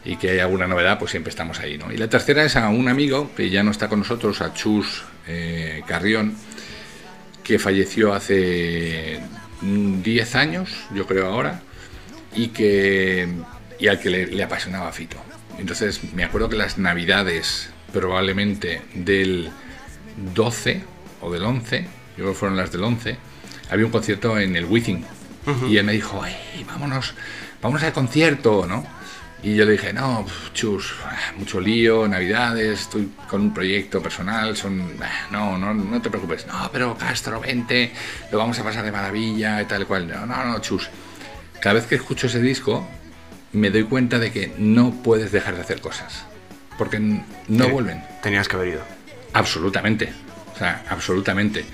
y 0.05 0.15
que 0.17 0.31
hay 0.31 0.39
alguna 0.39 0.67
novedad, 0.67 0.97
pues 0.99 1.12
siempre 1.12 1.29
estamos 1.29 1.59
ahí. 1.59 1.77
¿no? 1.77 1.91
Y 1.91 1.97
la 1.97 2.07
tercera 2.09 2.43
es 2.43 2.55
a 2.55 2.69
un 2.69 2.88
amigo 2.88 3.31
que 3.35 3.49
ya 3.49 3.63
no 3.63 3.71
está 3.71 3.89
con 3.89 3.99
nosotros, 3.99 4.41
a 4.41 4.53
Chus 4.53 5.03
eh, 5.27 5.83
Carrión, 5.88 6.35
que 7.43 7.59
falleció 7.59 8.13
hace 8.13 9.19
mm, 9.62 10.01
10 10.01 10.35
años, 10.35 10.69
yo 10.93 11.05
creo 11.05 11.27
ahora, 11.27 11.62
y 12.35 12.49
que 12.49 13.27
y 13.79 13.88
al 13.88 13.99
que 13.99 14.09
le, 14.09 14.27
le 14.27 14.43
apasionaba 14.43 14.91
Fito. 14.91 15.17
Entonces 15.57 16.13
me 16.13 16.23
acuerdo 16.23 16.49
que 16.49 16.57
las 16.57 16.77
navidades 16.77 17.69
probablemente 17.93 18.81
del 18.93 19.49
12 20.35 20.81
o 21.21 21.31
del 21.31 21.43
11, 21.43 21.81
yo 21.81 21.88
creo 22.15 22.29
que 22.29 22.35
fueron 22.35 22.57
las 22.57 22.71
del 22.71 22.83
11, 22.83 23.17
había 23.69 23.85
un 23.85 23.91
concierto 23.91 24.38
en 24.39 24.55
el 24.55 24.65
Wizzing 24.65 25.05
y 25.67 25.77
él 25.77 25.85
me 25.85 25.93
dijo, 25.93 26.23
"Ey, 26.25 26.63
vámonos, 26.65 27.15
vámonos 27.62 27.83
al 27.83 27.93
concierto, 27.93 28.65
¿no? 28.67 28.85
Y 29.41 29.56
yo 29.56 29.63
le 29.65 29.73
dije, 29.73 29.93
no, 29.93 30.25
chus, 30.54 30.95
ah, 31.06 31.32
mucho 31.38 31.62
lío, 31.62 32.08
navidades, 32.08 32.82
estoy 32.82 33.10
con 33.30 33.41
un 33.41 33.54
proyecto 33.54 34.02
personal, 34.02 34.58
son, 34.58 34.97
ah, 35.02 35.28
no, 35.32 35.58
no, 35.58 35.73
no 35.73 36.02
te 36.02 36.10
preocupes, 36.10 36.45
no, 36.45 36.69
pero 36.73 36.97
Castro, 36.97 37.39
vente, 37.39 37.91
lo 38.32 38.38
vamos 38.38 38.60
a 38.60 38.63
pasar 38.63 38.84
de 38.84 38.91
maravilla 38.91 39.62
y 39.62 39.65
tal 39.65 39.88
cual, 39.88 40.10
no, 40.10 40.25
no, 40.25 40.43
no, 40.43 40.60
chus. 40.60 40.89
Cada 41.62 41.75
vez 41.75 41.86
que 41.86 41.95
escucho 41.95 42.28
ese 42.28 42.41
disco, 42.41 42.86
me 43.54 43.69
doy 43.69 43.84
cuenta 43.84 44.19
de 44.19 44.32
que 44.32 44.54
no 44.58 44.91
puedes 44.91 45.32
dejar 45.32 45.56
de 45.56 45.62
hacer 45.62 45.80
cosas, 45.80 46.25
porque 46.78 46.99
no 46.99 47.69
vuelven. 47.69 48.04
Tenías 48.21 48.47
que 48.47 48.56
haber 48.58 48.67
ido. 48.69 48.82
Absolutamente. 49.34 50.12
O 50.54 50.58
sea, 50.58 50.84
absolutamente. 50.89 51.65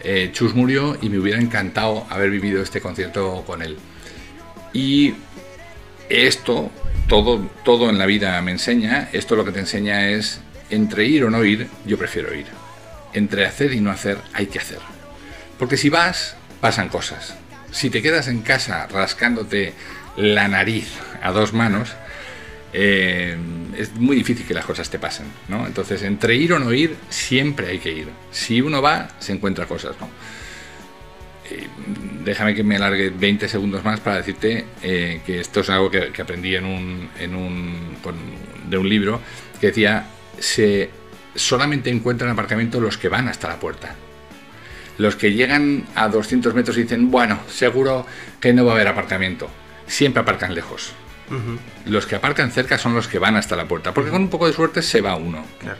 Eh, 0.00 0.30
Chus 0.32 0.54
murió 0.54 0.98
y 1.00 1.08
me 1.08 1.18
hubiera 1.18 1.40
encantado 1.40 2.06
haber 2.10 2.30
vivido 2.30 2.62
este 2.62 2.80
concierto 2.80 3.44
con 3.46 3.62
él. 3.62 3.78
Y 4.72 5.14
esto, 6.08 6.70
todo, 7.08 7.50
todo 7.64 7.90
en 7.90 7.98
la 7.98 8.06
vida 8.06 8.40
me 8.42 8.52
enseña, 8.52 9.08
esto 9.12 9.36
lo 9.36 9.44
que 9.44 9.52
te 9.52 9.60
enseña 9.60 10.08
es, 10.08 10.40
entre 10.70 11.04
ir 11.04 11.24
o 11.24 11.30
no 11.30 11.44
ir, 11.44 11.68
yo 11.84 11.98
prefiero 11.98 12.34
ir. 12.34 12.46
Entre 13.12 13.46
hacer 13.46 13.72
y 13.72 13.80
no 13.80 13.90
hacer, 13.90 14.18
hay 14.32 14.46
que 14.46 14.58
hacer. 14.58 14.78
Porque 15.58 15.76
si 15.76 15.88
vas, 15.88 16.36
pasan 16.60 16.88
cosas. 16.88 17.36
Si 17.70 17.90
te 17.90 18.02
quedas 18.02 18.28
en 18.28 18.42
casa 18.42 18.86
rascándote 18.86 19.72
la 20.16 20.48
nariz 20.48 20.88
a 21.22 21.32
dos 21.32 21.52
manos, 21.52 21.90
eh, 22.72 23.36
es 23.76 23.92
muy 23.94 24.16
difícil 24.16 24.46
que 24.46 24.54
las 24.54 24.64
cosas 24.64 24.90
te 24.90 24.98
pasen, 24.98 25.26
¿no? 25.48 25.66
Entonces, 25.66 26.02
entre 26.02 26.34
ir 26.34 26.52
o 26.52 26.58
no 26.58 26.72
ir, 26.72 26.96
siempre 27.08 27.68
hay 27.68 27.78
que 27.78 27.92
ir. 27.92 28.08
Si 28.32 28.60
uno 28.60 28.82
va, 28.82 29.10
se 29.20 29.32
encuentra 29.32 29.66
cosas, 29.66 29.94
¿no? 30.00 30.08
Eh, 31.50 31.66
déjame 32.24 32.54
que 32.54 32.62
me 32.64 32.76
alargue 32.76 33.10
20 33.10 33.48
segundos 33.48 33.84
más 33.84 34.00
para 34.00 34.16
decirte 34.16 34.64
eh, 34.82 35.20
que 35.26 35.40
esto 35.40 35.60
es 35.60 35.70
algo 35.70 35.90
que, 35.90 36.10
que 36.10 36.22
aprendí 36.22 36.54
en 36.56 36.64
un, 36.64 37.08
en 37.18 37.34
un 37.34 37.96
con- 38.02 38.14
de 38.70 38.78
un 38.78 38.88
libro 38.88 39.20
que 39.60 39.66
decía 39.68 40.06
se 40.38 40.88
solamente 41.34 41.90
encuentran 41.90 42.30
aparcamiento 42.30 42.80
los 42.80 42.96
que 42.96 43.08
van 43.08 43.28
hasta 43.28 43.48
la 43.48 43.60
puerta. 43.60 43.94
Los 44.96 45.16
que 45.16 45.32
llegan 45.32 45.84
a 45.96 46.08
200 46.08 46.54
metros 46.54 46.78
y 46.78 46.82
dicen, 46.82 47.10
bueno, 47.10 47.40
seguro 47.48 48.06
que 48.40 48.52
no 48.52 48.64
va 48.64 48.72
a 48.72 48.74
haber 48.76 48.88
aparcamiento. 48.88 49.50
Siempre 49.86 50.22
aparcan 50.22 50.54
lejos. 50.54 50.92
Los 51.86 52.06
que 52.06 52.14
aparcan 52.16 52.52
cerca 52.52 52.78
son 52.78 52.94
los 52.94 53.08
que 53.08 53.18
van 53.18 53.34
hasta 53.36 53.56
la 53.56 53.66
puerta, 53.66 53.92
porque 53.92 54.10
con 54.10 54.22
un 54.22 54.28
poco 54.28 54.46
de 54.46 54.52
suerte 54.52 54.82
se 54.82 55.00
va 55.00 55.16
uno. 55.16 55.44
Claro. 55.58 55.78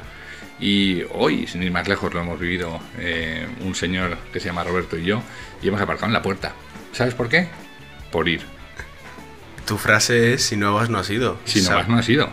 Y 0.61 1.03
hoy, 1.12 1.47
sin 1.47 1.62
ir 1.62 1.73
más 1.73 1.88
lejos, 1.88 2.14
lo 2.14 2.21
hemos 2.21 2.38
vivido 2.38 2.81
eh, 2.99 3.47
un 3.61 3.75
señor 3.75 4.17
que 4.33 4.40
se 4.40 4.47
llama 4.47 4.64
Roberto 4.64 4.97
y 4.97 5.05
yo, 5.05 5.23
y 5.61 5.69
hemos 5.69 5.81
aparcado 5.81 6.07
en 6.07 6.12
la 6.12 6.23
puerta. 6.23 6.53
¿Sabes 6.93 7.14
por 7.14 7.29
qué? 7.29 7.49
Por 8.12 8.29
ir. 8.29 8.43
Tu 9.67 9.77
frase 9.79 10.35
es: 10.35 10.45
si 10.45 10.57
no 10.57 10.75
vas, 10.75 10.90
no 10.90 10.99
has 10.99 11.11
ido. 11.11 11.38
Si 11.45 11.62
no 11.62 11.75
vas, 11.75 11.88
no 11.88 11.99
has 11.99 12.09
ido. 12.09 12.31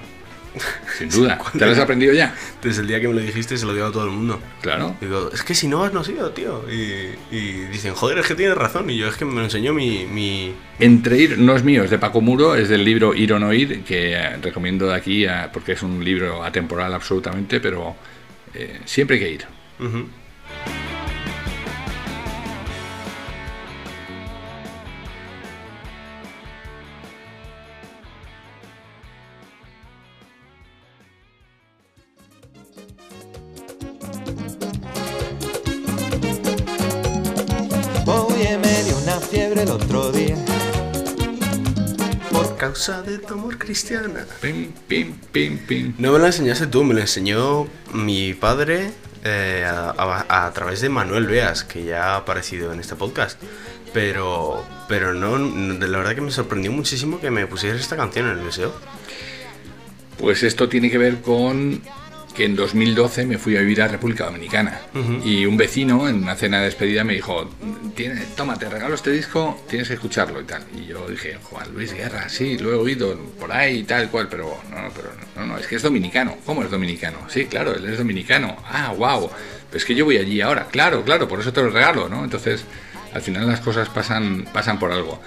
Sin 0.97 1.09
duda. 1.09 1.37
¿cuándo 1.37 1.59
¿Te 1.59 1.65
lo 1.65 1.71
has 1.71 1.79
aprendido 1.79 2.13
ya? 2.13 2.35
Desde 2.61 2.81
el 2.81 2.87
día 2.87 2.99
que 2.99 3.07
me 3.07 3.13
lo 3.13 3.21
dijiste, 3.21 3.57
se 3.57 3.65
lo 3.65 3.73
digo 3.73 3.87
a 3.87 3.91
todo 3.91 4.05
el 4.05 4.11
mundo. 4.11 4.39
Claro. 4.61 4.95
Digo, 4.99 5.29
es 5.33 5.43
que 5.43 5.55
si 5.55 5.67
no 5.67 5.79
vas, 5.79 5.93
no 5.93 6.01
has 6.01 6.09
ido, 6.09 6.31
tío. 6.31 6.65
Y, 6.69 7.35
y 7.35 7.65
dicen, 7.71 7.93
joder, 7.93 8.19
es 8.19 8.27
que 8.27 8.35
tienes 8.35 8.57
razón. 8.57 8.89
Y 8.89 8.97
yo, 8.97 9.07
es 9.07 9.15
que 9.15 9.25
me 9.25 9.35
lo 9.35 9.43
enseñó 9.43 9.73
mi. 9.73 10.05
mi... 10.05 10.53
Entre 10.79 11.17
ir, 11.17 11.37
no 11.37 11.55
es 11.55 11.63
mío, 11.63 11.83
es 11.83 11.89
de 11.89 11.99
Paco 11.99 12.21
Muro, 12.21 12.55
es 12.55 12.69
del 12.69 12.83
libro 12.83 13.13
Ir 13.13 13.33
o 13.33 13.39
no 13.39 13.53
ir, 13.53 13.83
que 13.83 14.13
eh, 14.13 14.37
recomiendo 14.37 14.87
de 14.87 14.95
aquí 14.95 15.25
porque 15.53 15.73
es 15.73 15.83
un 15.83 16.03
libro 16.03 16.43
atemporal 16.43 16.93
absolutamente, 16.93 17.59
pero 17.59 17.95
eh, 18.53 18.81
siempre 18.85 19.17
hay 19.17 19.23
que 19.23 19.31
ir. 19.31 19.45
Oye, 19.79 20.05
cristiana. 43.71 44.25
Pim, 44.41 44.71
pim, 44.87 45.13
pim, 45.31 45.57
pim. 45.59 45.93
No 45.97 46.11
me 46.11 46.19
lo 46.19 46.25
enseñaste 46.25 46.67
tú, 46.67 46.83
me 46.83 46.93
lo 46.93 46.99
enseñó 46.99 47.67
mi 47.93 48.33
padre 48.33 48.91
eh, 49.23 49.63
a, 49.65 49.91
a- 49.97 50.45
a 50.47 50.51
través 50.53 50.81
de 50.81 50.89
Manuel 50.89 51.25
Veas, 51.27 51.63
que 51.63 51.85
ya 51.85 52.13
ha 52.13 52.17
aparecido 52.17 52.73
en 52.73 52.79
este 52.81 52.95
podcast. 52.95 53.41
Pero, 53.93 54.65
pero 54.89 55.13
no, 55.13 55.37
no- 55.37 55.87
la 55.87 55.97
verdad 55.97 56.15
que 56.15 56.21
me 56.21 56.31
sorprendió 56.31 56.71
muchísimo 56.73 57.21
que 57.21 57.31
me 57.31 57.47
pusieras 57.47 57.79
esta 57.79 57.95
canción 57.95 58.29
en 58.29 58.39
el 58.39 58.43
deseo. 58.45 58.73
Pues 60.17 60.43
esto 60.43 60.67
tiene 60.69 60.91
que 60.91 60.97
ver 60.97 61.21
con 61.21 61.81
que 62.35 62.45
en 62.45 62.55
2012 62.55 63.25
me 63.25 63.37
fui 63.37 63.55
a 63.57 63.59
vivir 63.59 63.81
a 63.81 63.87
República 63.87 64.25
Dominicana 64.25 64.79
y 65.23 65.45
un 65.45 65.57
vecino 65.57 66.07
en 66.07 66.23
una 66.23 66.35
cena 66.35 66.59
de 66.59 66.65
despedida 66.65 67.03
me 67.03 67.13
dijo, 67.13 67.49
"Tiene- 67.95 68.21
toma, 68.35 68.57
te 68.57 68.69
regalo 68.69 68.95
este 68.95 69.11
disco, 69.11 69.63
tienes 69.69 69.87
que 69.89 69.95
escucharlo 69.95 70.39
y 70.41 70.45
tal. 70.45 70.63
Y 70.75 70.85
yo 70.87 71.07
dije, 71.09 71.37
Juan 71.43 71.73
Luis 71.73 71.93
Guerra, 71.93 72.29
sí, 72.29 72.57
lo 72.57 72.71
he 72.71 72.75
oído 72.75 73.17
por 73.39 73.51
ahí 73.51 73.79
y 73.79 73.83
tal 73.83 74.09
cual, 74.09 74.27
pero 74.29 74.57
no, 74.69 74.81
no, 74.81 74.89
pero 74.95 75.09
no, 75.35 75.45
no, 75.45 75.57
es 75.57 75.67
que 75.67 75.75
es 75.75 75.81
dominicano. 75.81 76.37
¿Cómo 76.45 76.63
es 76.63 76.71
dominicano? 76.71 77.17
Sí, 77.29 77.45
claro, 77.45 77.75
él 77.75 77.85
es 77.89 77.97
dominicano. 77.97 78.55
Ah, 78.65 78.93
wow. 78.97 79.29
Pues 79.69 79.83
es 79.83 79.85
que 79.85 79.95
yo 79.95 80.05
voy 80.05 80.17
allí 80.17 80.41
ahora. 80.41 80.67
Claro, 80.71 81.03
claro, 81.03 81.27
por 81.27 81.39
eso 81.39 81.51
te 81.53 81.61
lo 81.61 81.69
regalo, 81.69 82.07
¿no? 82.09 82.23
Entonces, 82.23 82.63
al 83.13 83.21
final 83.21 83.47
las 83.47 83.59
cosas 83.61 83.89
pasan, 83.89 84.45
pasan 84.53 84.79
por 84.79 84.91
algo. 84.91 85.21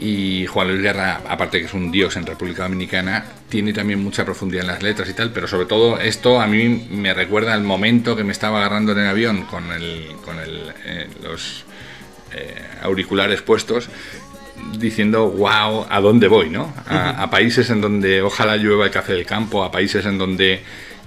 Y 0.00 0.46
Juan 0.46 0.68
Luis 0.68 0.80
Guerra, 0.80 1.20
aparte 1.28 1.60
que 1.60 1.66
es 1.66 1.74
un 1.74 1.92
dios 1.92 2.16
en 2.16 2.24
República 2.24 2.62
Dominicana, 2.62 3.24
tiene 3.48 3.72
también 3.72 4.02
mucha 4.02 4.24
profundidad 4.24 4.62
en 4.62 4.68
las 4.68 4.82
letras 4.82 5.08
y 5.10 5.12
tal, 5.12 5.30
pero 5.30 5.46
sobre 5.46 5.66
todo 5.66 6.00
esto 6.00 6.40
a 6.40 6.46
mí 6.46 6.86
me 6.90 7.12
recuerda 7.12 7.52
al 7.52 7.62
momento 7.62 8.16
que 8.16 8.24
me 8.24 8.32
estaba 8.32 8.58
agarrando 8.58 8.92
en 8.92 8.98
el 8.98 9.06
avión 9.08 9.42
con, 9.44 9.70
el, 9.72 10.08
con 10.24 10.38
el, 10.38 10.72
eh, 10.86 11.08
los 11.22 11.64
eh, 12.32 12.54
auriculares 12.82 13.42
puestos, 13.42 13.90
diciendo, 14.78 15.30
wow, 15.30 15.86
¿a 15.88 16.00
dónde 16.00 16.28
voy? 16.28 16.48
¿no? 16.48 16.72
A, 16.86 17.22
a 17.22 17.30
países 17.30 17.68
en 17.68 17.82
donde 17.82 18.22
ojalá 18.22 18.56
llueva 18.56 18.86
el 18.86 18.90
café 18.90 19.12
del 19.12 19.26
campo, 19.26 19.62
a 19.62 19.70
países 19.70 20.06
en 20.06 20.16
donde 20.16 20.62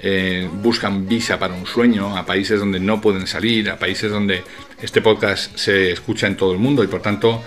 eh, 0.06 0.50
buscan 0.52 1.08
visa 1.08 1.40
para 1.40 1.54
un 1.54 1.66
sueño, 1.66 2.18
a 2.18 2.26
países 2.26 2.60
donde 2.60 2.78
no 2.78 3.00
pueden 3.00 3.26
salir, 3.26 3.70
a 3.70 3.80
países 3.80 4.12
donde 4.12 4.44
este 4.82 5.02
podcast 5.02 5.56
se 5.58 5.94
escucha 5.94 6.28
en 6.28 6.36
todo 6.36 6.52
el 6.52 6.60
mundo 6.60 6.84
y 6.84 6.88
por 6.88 7.02
tanto 7.02 7.42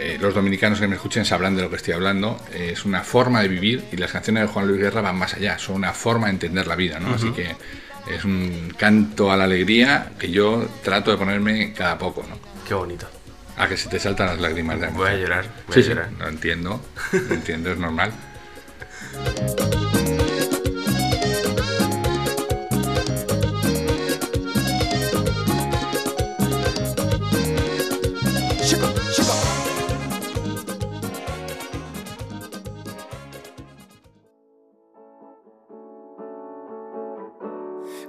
eh, 0.00 0.18
los 0.20 0.34
dominicanos 0.34 0.80
que 0.80 0.88
me 0.88 0.96
escuchen 0.96 1.24
sabrán 1.24 1.54
de 1.56 1.62
lo 1.62 1.70
que 1.70 1.76
estoy 1.76 1.94
hablando. 1.94 2.40
Eh, 2.52 2.70
es 2.72 2.84
una 2.84 3.02
forma 3.02 3.42
de 3.42 3.48
vivir 3.48 3.84
y 3.92 3.96
las 3.96 4.10
canciones 4.12 4.42
de 4.44 4.48
Juan 4.48 4.66
Luis 4.68 4.80
Guerra 4.80 5.00
van 5.00 5.16
más 5.16 5.34
allá, 5.34 5.58
son 5.58 5.76
una 5.76 5.92
forma 5.92 6.26
de 6.26 6.32
entender 6.32 6.66
la 6.66 6.76
vida, 6.76 6.98
¿no? 7.00 7.14
Así 7.14 7.30
que 7.32 7.54
es 8.12 8.24
un 8.24 8.72
canto 8.76 9.30
a 9.30 9.36
la 9.36 9.44
alegría 9.44 10.12
que 10.18 10.30
yo 10.30 10.66
trato 10.82 11.10
de 11.10 11.16
ponerme 11.16 11.72
cada 11.72 11.98
poco, 11.98 12.24
¿no? 12.28 12.38
Qué 12.66 12.74
bonito. 12.74 13.06
A 13.56 13.68
que 13.68 13.76
se 13.76 13.88
te 13.88 13.98
saltan 14.00 14.26
las 14.28 14.40
lágrimas 14.40 14.80
de 14.80 14.86
amor. 14.86 15.06
Voy 15.06 15.10
a 15.10 15.16
llorar, 15.16 15.44
voy 15.66 15.74
Sí, 15.74 15.80
a 15.80 15.82
sí, 15.82 15.88
llorar. 15.90 16.08
lo 16.18 16.28
entiendo, 16.28 16.82
lo 17.12 17.34
entiendo, 17.34 17.70
es 17.72 17.78
normal. 17.78 18.10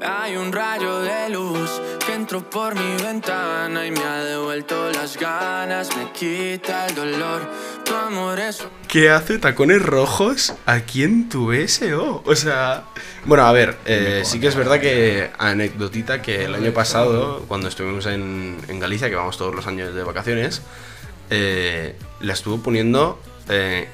Hay 0.03 0.35
un 0.35 0.51
rayo 0.51 1.01
de 1.01 1.29
luz 1.29 1.69
que 2.05 2.13
entró 2.13 2.49
por 2.49 2.73
mi 2.75 3.03
ventana 3.03 3.85
y 3.85 3.91
me 3.91 4.03
ha 4.03 4.23
devuelto 4.23 4.91
las 4.91 5.15
ganas, 5.17 5.95
me 5.95 6.11
quita 6.11 6.87
el 6.87 6.95
dolor. 6.95 7.41
Tu 7.85 7.93
amor 7.93 8.39
es 8.39 8.65
¿Qué 8.87 9.09
hace 9.09 9.37
tacones 9.37 9.81
rojos 9.81 10.53
aquí 10.65 11.03
en 11.03 11.29
tu 11.29 11.53
SO? 11.67 12.23
O 12.25 12.35
sea, 12.35 12.85
bueno, 13.25 13.45
a 13.45 13.51
ver, 13.51 13.77
eh, 13.85 14.23
sí 14.25 14.39
que 14.39 14.47
es 14.47 14.55
verdad 14.55 14.79
que, 14.79 15.29
anecdotita, 15.37 16.21
que 16.21 16.45
el 16.45 16.55
año 16.55 16.73
pasado, 16.73 17.45
cuando 17.47 17.67
estuvimos 17.67 18.07
en, 18.07 18.57
en 18.67 18.79
Galicia, 18.79 19.09
que 19.09 19.15
vamos 19.15 19.37
todos 19.37 19.53
los 19.53 19.67
años 19.67 19.93
de 19.93 20.03
vacaciones, 20.03 20.61
eh, 21.29 21.95
la 22.19 22.33
estuvo 22.33 22.57
poniendo 22.61 23.19
eh, 23.49 23.87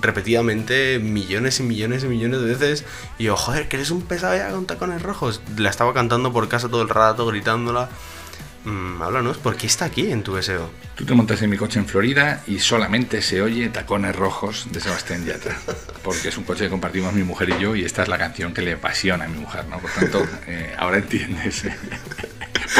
repetidamente 0.00 0.98
millones 0.98 1.60
y 1.60 1.62
millones 1.62 2.04
y 2.04 2.06
millones 2.06 2.40
de 2.40 2.46
veces. 2.46 2.84
Y 3.18 3.24
yo, 3.24 3.36
joder, 3.36 3.68
que 3.68 3.76
eres 3.76 3.90
un 3.90 4.02
pesado 4.02 4.36
ya 4.36 4.50
con 4.50 4.66
tacones 4.66 5.02
rojos. 5.02 5.40
La 5.56 5.70
estaba 5.70 5.92
cantando 5.94 6.32
por 6.32 6.48
casa 6.48 6.68
todo 6.68 6.82
el 6.82 6.88
rato, 6.88 7.26
gritándola. 7.26 7.88
Mm, 8.64 9.00
háblanos, 9.00 9.38
¿por 9.38 9.56
qué 9.56 9.66
está 9.66 9.86
aquí 9.86 10.10
en 10.10 10.22
tu 10.22 10.40
SO? 10.42 10.70
Tú 10.94 11.04
te 11.04 11.14
montas 11.14 11.40
en 11.42 11.48
mi 11.48 11.56
coche 11.56 11.78
en 11.78 11.86
Florida 11.86 12.42
y 12.46 12.58
solamente 12.58 13.22
se 13.22 13.40
oye 13.40 13.68
Tacones 13.68 14.14
Rojos 14.14 14.66
de 14.72 14.80
Sebastián 14.80 15.24
Yatra. 15.24 15.56
Porque 16.02 16.28
es 16.28 16.36
un 16.36 16.44
coche 16.44 16.64
que 16.64 16.70
compartimos 16.70 17.12
mi 17.14 17.22
mujer 17.22 17.50
y 17.50 17.62
yo 17.62 17.76
y 17.76 17.84
esta 17.84 18.02
es 18.02 18.08
la 18.08 18.18
canción 18.18 18.52
que 18.52 18.62
le 18.62 18.74
apasiona 18.74 19.24
a 19.24 19.28
mi 19.28 19.38
mujer, 19.38 19.64
¿no? 19.66 19.78
Por 19.78 19.90
tanto, 19.90 20.26
eh, 20.46 20.74
ahora 20.76 20.98
entiendes. 20.98 21.64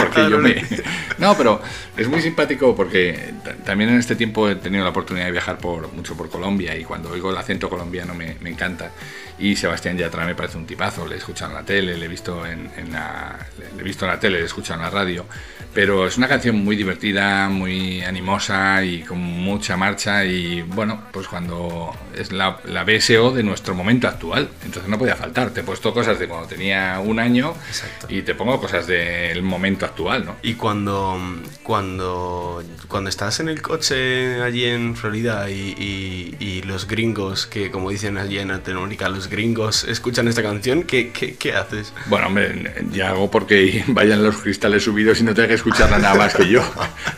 Porque 0.00 0.30
yo 0.30 0.38
me... 0.38 0.64
No, 1.18 1.36
pero 1.36 1.60
es 1.96 2.06
muy 2.06 2.20
simpático 2.22 2.76
porque 2.76 3.34
ta- 3.44 3.54
también 3.56 3.90
en 3.90 3.98
este 3.98 4.14
tiempo 4.14 4.48
he 4.48 4.54
tenido 4.54 4.84
la 4.84 4.90
oportunidad 4.90 5.26
de 5.26 5.32
viajar 5.32 5.58
por, 5.58 5.92
mucho 5.92 6.16
por 6.16 6.30
Colombia 6.30 6.76
y 6.76 6.84
cuando 6.84 7.10
oigo 7.10 7.30
el 7.32 7.36
acento 7.36 7.68
colombiano 7.68 8.14
me, 8.14 8.36
me 8.40 8.50
encanta. 8.50 8.92
Y 9.40 9.56
Sebastián 9.56 9.96
Yatra 9.96 10.24
me 10.24 10.34
parece 10.34 10.58
un 10.58 10.66
tipazo, 10.66 11.06
le 11.06 11.14
he 11.14 11.18
escuchado 11.18 11.50
en 11.52 11.56
la 11.58 11.64
tele, 11.64 11.96
le 11.96 12.04
he 12.04 12.08
visto 12.08 12.44
en, 12.46 12.70
en 12.76 12.92
la, 12.92 13.36
le 13.76 13.80
he 13.80 13.84
visto 13.84 14.04
en 14.04 14.12
la 14.12 14.20
tele, 14.20 14.36
le 14.38 14.42
he 14.42 14.46
escuchado 14.46 14.78
en 14.80 14.84
la 14.84 14.90
radio. 14.90 15.26
Pero 15.74 16.06
es 16.06 16.16
una 16.16 16.26
canción 16.28 16.56
muy 16.64 16.74
divertida, 16.76 17.48
muy 17.48 18.02
animosa 18.02 18.82
y 18.84 19.02
con 19.02 19.18
mucha 19.18 19.76
marcha 19.76 20.24
y 20.24 20.62
bueno, 20.62 21.02
pues 21.12 21.28
cuando 21.28 21.94
es 22.16 22.32
la, 22.32 22.58
la 22.64 22.84
BSO 22.84 23.32
de 23.32 23.42
nuestro 23.44 23.74
momento 23.74 24.08
actual, 24.08 24.48
entonces 24.64 24.88
no 24.88 24.98
podía 24.98 25.14
faltar. 25.14 25.50
Te 25.50 25.60
he 25.60 25.64
puesto 25.64 25.92
cosas 25.94 26.18
de 26.18 26.26
cuando 26.26 26.48
tenía 26.48 26.98
un 27.00 27.20
año 27.20 27.54
Exacto. 27.68 28.06
y 28.08 28.22
te 28.22 28.34
pongo 28.34 28.58
cosas 28.60 28.86
del 28.86 29.42
momento 29.42 29.84
actual, 29.88 30.24
¿no? 30.24 30.36
Y 30.42 30.54
cuando, 30.54 31.18
cuando, 31.62 32.62
cuando 32.88 33.10
estás 33.10 33.40
en 33.40 33.48
el 33.48 33.60
coche 33.62 34.42
allí 34.42 34.64
en 34.64 34.96
Florida 34.96 35.50
y, 35.50 35.74
y- 35.78 36.36
y 36.44 36.62
los 36.62 36.86
gringos, 36.86 37.46
que 37.46 37.70
como 37.70 37.90
dicen 37.90 38.18
allí 38.18 38.38
en 38.38 38.48
Latinoamérica, 38.48 39.08
los 39.08 39.28
gringos 39.28 39.84
escuchan 39.84 40.28
esta 40.28 40.42
canción, 40.42 40.82
¿qué, 40.84 41.10
qué, 41.10 41.34
qué 41.36 41.52
haces? 41.54 41.92
Bueno, 42.06 42.28
hombre, 42.28 42.74
ya 42.92 43.10
hago 43.10 43.30
porque 43.30 43.84
vayan 43.88 44.22
los 44.22 44.36
cristales 44.38 44.84
subidos 44.84 45.20
y 45.20 45.24
no 45.24 45.34
tenga 45.34 45.48
que 45.48 45.54
escucharla 45.54 45.98
nada 45.98 46.14
más 46.14 46.34
que 46.34 46.48
yo. 46.48 46.62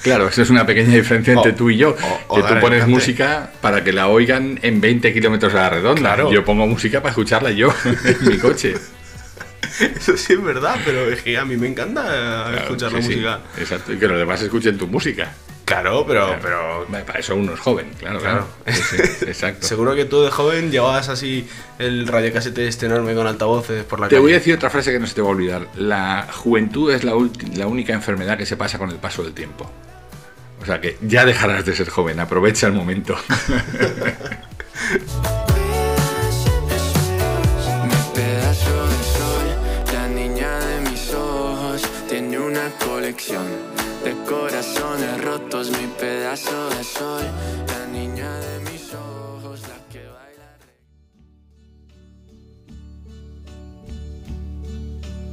Claro, 0.03 0.29
eso 0.29 0.43
es 0.43 0.51
una 0.51 0.67
pequeña 0.67 0.95
diferencia 0.95 1.33
entre 1.35 1.53
tú 1.53 1.71
y 1.71 1.77
yo. 1.77 1.95
que 1.97 2.43
tú 2.43 2.61
pones 2.61 2.87
música 2.87 3.53
para 3.61 3.85
que 3.85 3.93
la 3.93 4.09
oigan 4.09 4.59
en 4.63 4.81
20 4.81 5.13
kilómetros 5.13 5.53
a 5.55 5.57
la 5.59 5.71
redonda. 5.71 6.01
Claro. 6.01 6.33
Yo 6.33 6.45
pongo 6.45 6.67
música 6.67 7.01
para 7.01 7.11
escucharla 7.11 7.51
yo 7.51 7.73
en 7.85 8.29
mi 8.29 8.39
coche. 8.39 8.75
Eso 9.97 10.17
sí 10.17 10.33
es 10.35 10.43
verdad, 10.43 10.77
pero 10.85 11.11
es 11.11 11.23
que 11.23 11.37
a 11.39 11.45
mí 11.45 11.57
me 11.57 11.69
encanta 11.69 12.03
Claro, 12.05 12.57
escuchar 12.57 12.93
la 12.93 12.99
música. 13.01 13.41
exacto, 13.59 13.93
y 13.93 13.99
que 13.99 14.09
los 14.09 14.19
demás 14.19 14.41
escuchen 14.43 14.77
tu 14.79 14.87
música. 14.87 15.33
Claro, 15.65 16.05
pero, 16.05 16.37
pero 16.43 16.85
Para 17.07 17.21
eso 17.21 17.37
uno 17.37 17.55
es 17.55 17.61
joven, 17.61 17.93
claro, 17.97 18.19
claro. 18.19 18.49
Claro. 18.65 18.81
Sí, 18.83 18.97
sí, 18.97 19.25
exacto. 19.27 19.65
seguro 19.65 19.95
que 19.95 20.05
tú 20.05 20.21
de 20.23 20.31
joven 20.31 20.73
llevabas 20.73 21.09
así 21.09 21.47
el 21.79 22.09
radiocasete 22.09 22.67
este 22.67 22.87
enorme 22.87 23.15
con 23.15 23.25
altavoces 23.29 23.85
por 23.85 24.01
la 24.01 24.09
Te 24.09 24.17
calle. 24.17 24.23
voy 24.23 24.33
a 24.33 24.39
decir 24.39 24.53
otra 24.55 24.69
frase 24.69 24.91
que 24.91 24.99
no 24.99 25.07
se 25.07 25.15
te 25.15 25.23
va 25.23 25.29
a 25.29 25.31
olvidar. 25.31 25.69
La 25.77 26.27
juventud 26.33 26.93
es 26.93 27.05
la, 27.05 27.13
la 27.55 27.67
única 27.69 27.93
enfermedad 27.93 28.37
que 28.37 28.47
se 28.47 28.57
pasa 28.57 28.79
con 28.79 28.91
el 28.91 28.97
paso 28.97 29.23
del 29.23 29.33
tiempo. 29.33 29.71
O 30.61 30.67
sea 30.67 30.81
que 30.81 30.99
ya 31.03 31.25
dejarás 31.25 31.65
de 31.65 31.77
ser 31.77 31.89
joven, 31.89 32.19
aprovecha 32.19 32.67
el 32.67 32.73
momento. 32.73 33.15
de 43.11 44.15
corazones 44.25 45.25
rotos. 45.25 45.71
Mi 45.71 45.87
pedazo 45.99 46.71
de 46.71 46.85
sol, 46.85 47.25
la 47.67 47.87
niña 47.87 48.39
de 48.39 48.61
mis 48.71 48.95
ojos, 48.95 49.63
la 49.63 49.79
que 49.91 50.07
baila. 50.07 50.59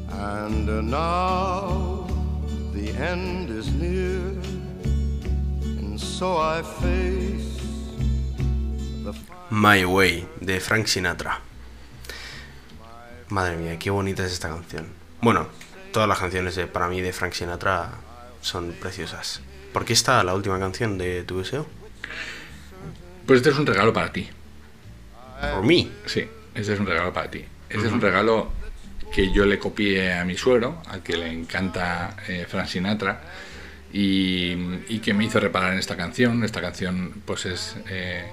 And 0.10 0.90
now 0.90 2.08
the 2.74 2.90
end 2.98 3.52
is 3.52 3.72
near, 3.72 4.42
and 5.80 6.00
so 6.00 6.38
I 6.38 6.64
face 6.64 7.62
My 9.52 9.86
Way, 9.86 10.28
de 10.42 10.60
Frank 10.60 10.88
Sinatra. 10.88 11.42
Madre 13.30 13.58
mía, 13.58 13.78
qué 13.78 13.92
bonita 13.92 14.26
es 14.26 14.32
esta 14.32 14.50
canción. 14.50 14.88
Bueno, 15.22 15.48
todas 15.98 16.08
las 16.08 16.20
canciones 16.20 16.56
de- 16.56 16.68
para 16.68 16.88
mí 16.90 17.02
de 17.02 17.12
Frank 17.12 17.34
Sinatra 17.34 17.90
son 18.42 18.72
preciosas. 18.74 19.42
¿Por 19.74 19.84
qué 19.84 19.94
está 19.94 20.24
la 20.24 20.36
última 20.36 20.60
canción 20.60 20.96
de 21.00 21.24
tu 21.24 21.40
deseo? 21.40 21.66
Pues 23.26 23.38
este 23.38 23.50
es 23.50 23.58
un 23.58 23.66
regalo 23.66 23.94
para 23.94 24.14
ti. 24.14 24.30
Por 25.56 25.64
mí. 25.66 25.92
Sí, 26.06 26.24
este 26.54 26.74
es 26.76 26.80
un 26.80 26.86
regalo 26.86 27.12
para 27.12 27.32
ti. 27.32 27.44
Este 27.68 27.88
es 27.88 27.92
un 27.92 28.00
regalo 28.00 28.52
que 29.12 29.32
yo 29.34 29.48
le 29.48 29.58
copié 29.58 30.14
a 30.14 30.24
mi 30.24 30.38
suegro, 30.38 30.84
al 30.88 31.02
que 31.02 31.18
le 31.18 31.32
encanta 31.32 32.16
eh, 32.28 32.46
Frank 32.48 32.68
Sinatra, 32.68 33.20
y, 33.92 34.52
y 34.90 35.00
que 35.04 35.16
me 35.16 35.26
hizo 35.26 35.40
reparar 35.40 35.74
en 35.74 35.80
esta 35.80 35.98
canción. 35.98 36.44
Esta 36.44 36.62
canción 36.62 37.24
pues 37.26 37.48
es 37.48 37.76
eh, 37.90 38.24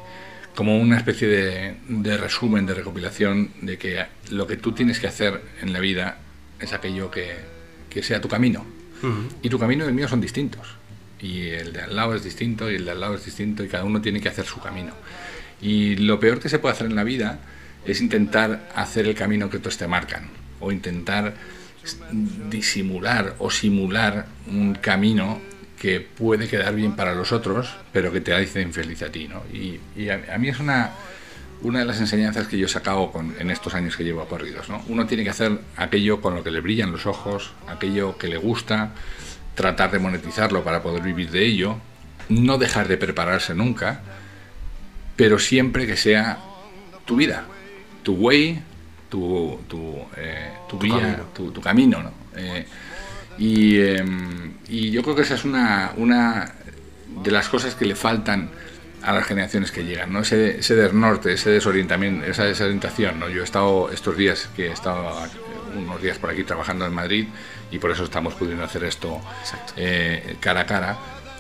como 0.55 0.77
una 0.79 0.99
especie 0.99 1.29
de, 1.29 1.79
de 1.89 2.17
resumen, 2.19 2.67
de 2.67 2.75
recopilación 2.75 3.53
de 3.63 3.79
que 3.79 4.05
lo 4.29 4.47
que 4.47 4.59
tú 4.59 4.73
tienes 4.73 5.01
que 5.01 5.07
hacer 5.07 5.41
en 5.63 5.73
la 5.73 5.81
vida 5.81 6.19
es 6.61 6.75
aquello 6.75 7.11
que, 7.11 7.54
que 7.95 8.03
sea 8.03 8.21
tu 8.21 8.29
camino. 8.29 8.67
Y 9.43 9.51
tu 9.51 9.59
camino 9.59 9.85
y 9.85 9.89
el 9.89 9.95
mío 9.95 10.09
son 10.09 10.21
distintos. 10.21 10.67
Y 11.21 11.49
el 11.49 11.73
de 11.75 11.83
al 11.83 11.95
lado 11.95 12.15
es 12.15 12.25
distinto 12.25 12.71
y 12.71 12.77
el 12.77 12.87
de 12.87 12.91
al 12.91 13.01
lado 13.01 13.15
es 13.15 13.25
distinto 13.25 13.63
y 13.63 13.69
cada 13.69 13.85
uno 13.85 14.01
tiene 14.01 14.21
que 14.21 14.29
hacer 14.29 14.47
su 14.47 14.61
camino. 14.61 14.93
Y 15.61 15.97
lo 15.97 16.19
peor 16.19 16.41
que 16.41 16.49
se 16.49 16.59
puede 16.59 16.75
hacer 16.75 16.87
en 16.87 16.97
la 16.97 17.05
vida 17.05 17.39
es 17.85 18.01
intentar 18.01 18.71
hacer 18.75 19.07
el 19.07 19.15
camino 19.15 19.51
que 19.51 19.59
otros 19.59 19.77
te 19.77 19.87
marcan 19.87 20.29
o 20.59 20.73
intentar 20.73 21.35
disimular 22.49 23.37
o 23.39 23.51
simular 23.51 24.27
un 24.47 24.75
camino 24.75 25.41
que 25.79 26.01
puede 26.01 26.49
quedar 26.49 26.75
bien 26.75 26.97
para 26.97 27.15
los 27.15 27.31
otros, 27.31 27.75
pero 27.93 28.11
que 28.11 28.23
te 28.23 28.33
hace 28.33 28.63
infeliz 28.63 29.03
a 29.03 29.13
ti. 29.13 29.29
¿no? 29.29 29.43
Y, 29.53 29.81
y 29.97 30.09
a, 30.09 30.35
a 30.35 30.39
mí 30.39 30.49
es 30.49 30.59
una, 30.59 30.93
una 31.63 31.79
de 31.81 31.85
las 31.87 31.99
enseñanzas 32.01 32.47
que 32.47 32.59
yo 32.59 32.67
he 32.67 32.69
sacado 32.69 33.11
con- 33.11 33.35
en 33.39 33.51
estos 33.51 33.75
años 33.75 33.97
que 33.97 34.05
llevo 34.05 34.25
corridos. 34.27 34.69
¿no? 34.69 34.83
Uno 34.89 35.07
tiene 35.07 35.25
que 35.25 35.31
hacer 35.31 35.59
aquello 35.77 36.21
con 36.21 36.35
lo 36.35 36.45
que 36.45 36.51
le 36.51 36.61
brillan 36.61 36.93
los 36.93 37.07
ojos, 37.07 37.53
aquello 37.69 38.19
que 38.19 38.29
le 38.29 38.37
gusta, 38.37 38.93
tratar 39.55 39.91
de 39.91 39.99
monetizarlo 39.99 40.63
para 40.65 40.83
poder 40.83 41.03
vivir 41.03 41.31
de 41.31 41.45
ello, 41.47 41.77
no 42.29 42.59
dejar 42.59 42.89
de 42.89 42.97
prepararse 42.97 43.55
nunca, 43.55 44.01
pero 45.17 45.39
siempre 45.39 45.87
que 45.87 45.97
sea 45.97 46.39
tu 47.05 47.17
vida, 47.17 47.45
tu 48.03 48.15
way, 48.15 48.61
tu, 49.09 49.61
tu, 49.69 49.97
eh, 50.17 50.51
tu 50.69 50.79
vía, 50.79 50.99
camino. 50.99 51.25
tu, 51.35 51.51
tu 51.53 51.61
camino. 51.61 52.03
¿no? 52.03 52.11
Eh, 52.37 52.67
y, 53.39 53.77
eh, 53.79 54.05
y 54.69 54.91
yo 54.91 55.03
creo 55.03 55.15
que 55.15 55.23
esa 55.23 55.35
es 55.35 55.45
una, 55.45 55.93
una 55.97 56.53
de 57.23 57.31
las 57.31 57.49
cosas 57.49 57.75
que 57.75 57.85
le 57.85 57.95
faltan 57.95 58.51
a 59.05 59.13
las 59.13 59.27
generaciones 59.27 59.71
que 59.71 59.85
llegan, 59.85 60.13
¿no? 60.13 60.21
Ese, 60.21 60.59
ese 60.59 60.75
desnorte, 60.75 61.33
ese 61.33 61.51
desorientamiento, 61.51 62.27
esa 62.27 62.45
desorientación, 62.45 63.21
¿no? 63.21 63.29
Yo 63.29 63.43
he 63.43 63.45
estado 63.45 63.91
estos 63.91 64.17
días, 64.17 64.49
que 64.57 64.69
he 64.69 64.73
estado 64.73 65.17
unos 65.77 66.01
días 66.01 66.19
por 66.19 66.31
aquí 66.31 66.45
trabajando 66.45 66.87
en 66.87 66.93
Madrid 66.93 67.27
y 67.71 67.79
por 67.79 67.91
eso 67.91 68.05
estamos 68.05 68.35
pudiendo 68.35 68.65
hacer 68.65 68.85
esto 68.85 69.21
eh, 69.77 70.37
cara 70.41 70.61
a 70.61 70.67
cara 70.67 70.99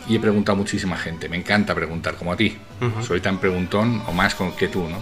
y 0.08 0.16
he 0.16 0.20
preguntado 0.20 0.56
a 0.56 0.58
muchísima 0.58 0.96
gente, 0.98 1.28
me 1.28 1.36
encanta 1.36 1.74
preguntar, 1.74 2.16
como 2.16 2.32
a 2.32 2.36
ti, 2.36 2.58
soy 3.00 3.20
tan 3.20 3.38
preguntón 3.38 4.02
o 4.06 4.12
más 4.12 4.36
que 4.58 4.68
tú, 4.68 4.88
¿no? 4.88 5.00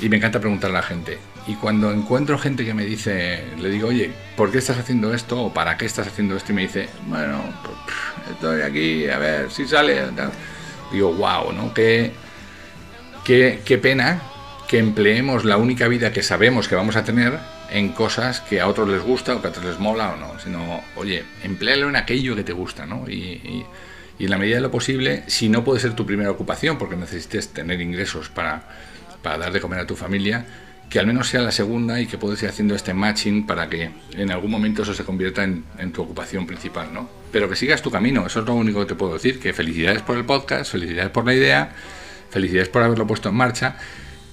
Y 0.00 0.08
me 0.08 0.18
encanta 0.18 0.38
preguntar 0.38 0.70
a 0.70 0.74
la 0.74 0.82
gente. 0.82 1.18
Y 1.48 1.54
cuando 1.54 1.90
encuentro 1.90 2.38
gente 2.38 2.64
que 2.64 2.72
me 2.72 2.84
dice, 2.84 3.42
le 3.58 3.68
digo, 3.68 3.88
oye, 3.88 4.12
¿por 4.36 4.52
qué 4.52 4.58
estás 4.58 4.78
haciendo 4.78 5.12
esto? 5.12 5.46
¿O 5.46 5.52
para 5.52 5.76
qué 5.76 5.86
estás 5.86 6.06
haciendo 6.06 6.36
esto? 6.36 6.52
Y 6.52 6.54
me 6.54 6.62
dice, 6.62 6.88
bueno, 7.06 7.42
pues, 7.64 7.76
estoy 8.30 8.60
aquí, 8.60 9.08
a 9.08 9.18
ver 9.18 9.50
si 9.50 9.66
sale. 9.66 9.96
tal". 10.14 10.30
Digo, 10.92 11.12
wow, 11.12 11.52
¿no? 11.52 11.74
Qué, 11.74 12.12
qué, 13.24 13.60
qué 13.64 13.78
pena 13.78 14.22
que 14.68 14.78
empleemos 14.78 15.44
la 15.44 15.56
única 15.56 15.88
vida 15.88 16.12
que 16.12 16.22
sabemos 16.22 16.68
que 16.68 16.74
vamos 16.74 16.96
a 16.96 17.04
tener 17.04 17.38
en 17.70 17.90
cosas 17.90 18.40
que 18.40 18.60
a 18.60 18.66
otros 18.68 18.88
les 18.88 19.02
gusta 19.02 19.34
o 19.34 19.40
que 19.40 19.46
a 19.48 19.50
otros 19.50 19.64
les 19.64 19.78
mola 19.78 20.12
o 20.12 20.16
no. 20.16 20.38
Sino, 20.40 20.82
oye, 20.96 21.24
empléalo 21.42 21.88
en 21.88 21.96
aquello 21.96 22.34
que 22.36 22.44
te 22.44 22.52
gusta, 22.52 22.86
¿no? 22.86 23.08
Y, 23.08 23.14
y- 23.14 23.66
y 24.20 24.24
en 24.24 24.30
la 24.30 24.38
medida 24.38 24.56
de 24.56 24.62
lo 24.62 24.70
posible, 24.72 25.22
si 25.28 25.48
no 25.48 25.62
puede 25.62 25.78
ser 25.78 25.92
tu 25.94 26.04
primera 26.04 26.28
ocupación, 26.32 26.76
porque 26.76 26.96
necesites 26.96 27.50
tener 27.50 27.80
ingresos 27.80 28.28
para, 28.28 28.62
para 29.22 29.38
dar 29.38 29.52
de 29.52 29.60
comer 29.60 29.78
a 29.78 29.86
tu 29.86 29.94
familia, 29.94 30.44
que 30.88 30.98
al 30.98 31.06
menos 31.06 31.28
sea 31.28 31.42
la 31.42 31.52
segunda 31.52 32.00
y 32.00 32.06
que 32.06 32.18
puedas 32.18 32.42
ir 32.42 32.48
haciendo 32.48 32.74
este 32.74 32.94
matching 32.94 33.46
para 33.46 33.68
que 33.68 33.90
en 34.14 34.30
algún 34.30 34.50
momento 34.50 34.82
eso 34.82 34.94
se 34.94 35.04
convierta 35.04 35.44
en, 35.44 35.64
en 35.78 35.92
tu 35.92 36.02
ocupación 36.02 36.46
principal, 36.46 36.92
¿no? 36.92 37.08
Pero 37.30 37.48
que 37.48 37.56
sigas 37.56 37.82
tu 37.82 37.90
camino, 37.90 38.26
eso 38.26 38.40
es 38.40 38.46
lo 38.46 38.54
único 38.54 38.80
que 38.80 38.86
te 38.86 38.94
puedo 38.94 39.14
decir, 39.14 39.38
que 39.38 39.52
felicidades 39.52 40.02
por 40.02 40.16
el 40.16 40.24
podcast, 40.24 40.70
felicidades 40.72 41.10
por 41.10 41.26
la 41.26 41.34
idea, 41.34 41.72
felicidades 42.30 42.68
por 42.68 42.82
haberlo 42.82 43.06
puesto 43.06 43.28
en 43.28 43.34
marcha, 43.34 43.76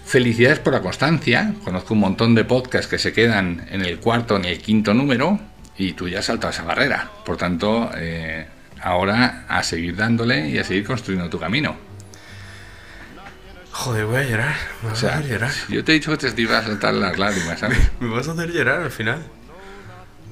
felicidades 0.06 0.60
por 0.60 0.74
la 0.74 0.82
constancia, 0.82 1.54
conozco 1.64 1.94
un 1.94 2.00
montón 2.00 2.36
de 2.36 2.46
podcasts 2.46 2.88
que 2.88 3.00
se 3.00 3.12
quedan 3.12 3.66
en 3.70 3.82
el 3.82 4.00
cuarto, 4.00 4.38
en 4.38 4.46
el 4.46 4.60
quinto 4.60 4.94
número, 4.94 5.40
y 5.78 5.94
tú 5.94 6.08
ya 6.08 6.20
has 6.20 6.26
saltado 6.26 6.52
esa 6.54 6.64
barrera, 6.64 7.12
por 7.26 7.36
tanto, 7.38 7.92
eh, 7.98 8.46
ahora 8.82 9.46
a 9.50 9.64
seguir 9.64 9.96
dándole 9.96 10.50
y 10.50 10.58
a 10.58 10.64
seguir 10.64 10.86
construyendo 10.86 11.30
tu 11.30 11.40
camino. 11.40 11.76
Joder, 13.78 14.06
voy 14.06 14.18
a 14.18 14.24
llorar. 14.24 14.56
Me 14.82 14.88
O 14.88 14.92
vas 14.92 15.04
a 15.04 15.08
sea, 15.10 15.18
hacer 15.18 15.32
llorar. 15.32 15.52
yo 15.68 15.84
te 15.84 15.92
he 15.92 15.96
dicho 15.96 16.18
que 16.18 16.32
te 16.32 16.42
iba 16.42 16.58
a 16.58 16.64
saltar 16.64 16.94
las 16.94 17.18
lágrimas, 17.20 17.60
¿sabes? 17.60 17.78
Me 18.00 18.08
vas 18.10 18.28
a 18.28 18.32
hacer 18.32 18.52
llorar 18.52 18.82
al 18.82 18.92
final. 18.92 19.22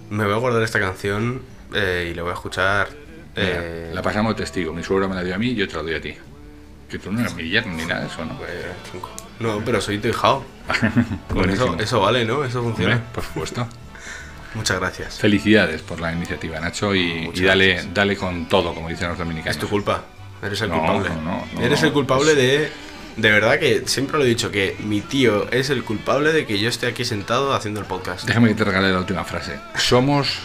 Me 0.09 0.23
voy 0.23 0.33
a 0.33 0.37
guardar 0.37 0.63
esta 0.63 0.79
canción 0.79 1.41
eh, 1.73 2.09
y 2.11 2.13
la 2.13 2.21
voy 2.23 2.31
a 2.31 2.35
escuchar. 2.35 2.87
eh, 3.35 3.85
Mira, 3.87 3.95
la 3.95 4.01
pasamos 4.01 4.35
testigo. 4.35 4.73
Mi 4.73 4.81
suegro 4.83 5.09
me 5.09 5.15
la 5.15 5.23
dio 5.23 5.35
a 5.35 5.37
mí 5.37 5.47
y 5.49 5.55
yo 5.55 5.67
te 5.67 5.75
la 5.75 5.81
doy 5.83 5.95
a 5.95 6.01
ti. 6.01 6.15
Que 6.89 6.99
tú 6.99 7.11
no 7.11 7.19
eres 7.19 7.33
mi 7.35 7.49
yerno 7.49 7.73
ni 7.75 7.85
nada 7.85 8.01
de 8.01 8.07
eso, 8.07 8.23
¿no? 8.23 8.39
No, 9.39 9.61
pero 9.65 9.81
soy 9.81 9.97
tu 9.97 10.07
hijao. 10.07 10.45
Con 11.29 11.49
eso, 11.49 11.75
eso 11.79 11.99
vale, 11.99 12.23
¿no? 12.23 12.43
Eso 12.45 12.61
funciona. 12.63 12.95
Hombre, 12.95 13.09
por 13.13 13.23
supuesto. 13.25 13.67
Muchas 14.53 14.79
gracias. 14.79 15.17
Felicidades 15.19 15.81
por 15.81 15.99
la 15.99 16.13
iniciativa, 16.13 16.59
Nacho, 16.59 16.93
y, 16.95 17.29
y 17.33 17.41
dale, 17.41 17.73
gracias. 17.73 17.93
dale 17.93 18.15
con 18.15 18.47
todo, 18.47 18.73
como 18.75 18.87
dicen 18.87 19.09
los 19.09 19.17
dominicanos. 19.17 19.55
Es 19.55 19.59
tu 19.59 19.67
culpa. 19.67 20.03
Eres 20.43 20.61
el 20.61 20.69
No, 20.69 20.77
culpable. 20.77 21.09
no, 21.09 21.21
no, 21.21 21.45
no, 21.55 21.61
Eres 21.61 21.81
el 21.83 21.91
culpable 21.91 22.35
de. 22.35 22.71
De 23.17 23.29
verdad 23.31 23.59
que 23.59 23.83
siempre 23.85 24.17
lo 24.17 24.25
he 24.25 24.27
dicho, 24.27 24.49
que 24.51 24.75
mi 24.83 25.01
tío 25.01 25.49
es 25.51 25.69
el 25.69 25.83
culpable 25.83 26.33
de 26.33 26.45
que 26.45 26.59
yo 26.59 26.67
esté 26.69 26.87
aquí 26.87 27.05
sentado 27.05 27.53
haciendo 27.53 27.79
el 27.79 27.85
podcast. 27.85 28.25
Déjame 28.25 28.49
que 28.49 28.55
te 28.55 28.63
regale 28.63 28.91
la 28.91 28.99
última 28.99 29.23
frase. 29.23 29.59
Somos 29.77 30.39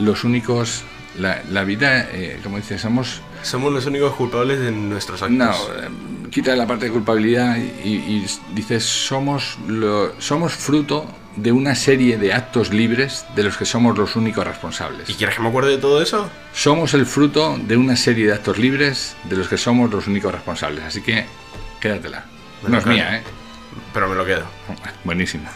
los 0.00 0.24
únicos. 0.24 0.82
La, 1.18 1.42
la 1.48 1.62
vida, 1.62 2.08
eh, 2.12 2.40
como 2.42 2.56
dices, 2.56 2.80
somos. 2.80 3.20
Somos 3.44 3.72
los 3.72 3.86
únicos 3.86 4.14
culpables 4.14 4.58
de 4.58 4.72
nuestros 4.72 5.22
actos. 5.22 5.36
No, 5.38 5.52
eh, 5.52 5.88
quita 6.32 6.56
la 6.56 6.66
parte 6.66 6.86
de 6.86 6.90
culpabilidad 6.90 7.56
y, 7.56 7.88
y 7.88 8.26
dices, 8.52 8.84
somos, 8.84 9.56
lo- 9.68 10.20
somos 10.20 10.52
fruto 10.54 11.06
de 11.36 11.52
una 11.52 11.76
serie 11.76 12.16
de 12.18 12.32
actos 12.32 12.72
libres 12.72 13.24
de 13.36 13.44
los 13.44 13.56
que 13.56 13.64
somos 13.64 13.96
los 13.96 14.16
únicos 14.16 14.44
responsables. 14.44 15.08
¿Y 15.08 15.14
quieres 15.14 15.36
que 15.36 15.42
me 15.42 15.48
acuerde 15.50 15.70
de 15.72 15.78
todo 15.78 16.02
eso? 16.02 16.28
Somos 16.52 16.94
el 16.94 17.06
fruto 17.06 17.58
de 17.64 17.76
una 17.76 17.94
serie 17.94 18.26
de 18.26 18.32
actos 18.32 18.58
libres 18.58 19.14
de 19.28 19.36
los 19.36 19.46
que 19.46 19.56
somos 19.58 19.90
los 19.92 20.08
únicos 20.08 20.32
responsables. 20.32 20.82
Así 20.84 21.00
que 21.02 21.26
quédatela. 21.84 22.24
No 22.66 22.78
es 22.78 22.86
mía, 22.86 23.18
¿eh? 23.18 23.22
Pero 23.92 24.08
me 24.08 24.14
lo 24.14 24.24
quedo. 24.24 24.46
Buenísimo. 25.04 25.46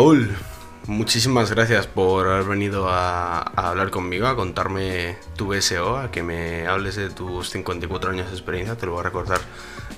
Raúl, 0.00 0.34
muchísimas 0.86 1.50
gracias 1.50 1.86
por 1.86 2.26
haber 2.26 2.44
venido 2.44 2.88
a, 2.88 3.40
a 3.40 3.68
hablar 3.68 3.90
conmigo, 3.90 4.28
a 4.28 4.34
contarme 4.34 5.18
tu 5.36 5.48
BSO, 5.48 5.98
a 5.98 6.10
que 6.10 6.22
me 6.22 6.66
hables 6.66 6.96
de 6.96 7.10
tus 7.10 7.50
54 7.50 8.10
años 8.12 8.28
de 8.28 8.32
experiencia. 8.32 8.76
Te 8.76 8.86
lo 8.86 8.92
voy 8.92 9.00
a 9.00 9.02
recordar 9.02 9.40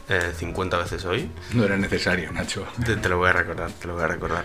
eh, 0.09 0.33
50 0.37 0.77
veces 0.77 1.05
hoy. 1.05 1.31
No 1.53 1.63
era 1.63 1.77
necesario, 1.77 2.33
Nacho. 2.33 2.67
Te, 2.85 2.97
te 2.97 3.09
lo 3.09 3.19
voy 3.19 3.29
a 3.29 3.33
recordar, 3.33 3.71
te 3.71 3.87
lo 3.87 3.95
voy 3.95 4.03
a 4.03 4.09
recordar. 4.09 4.45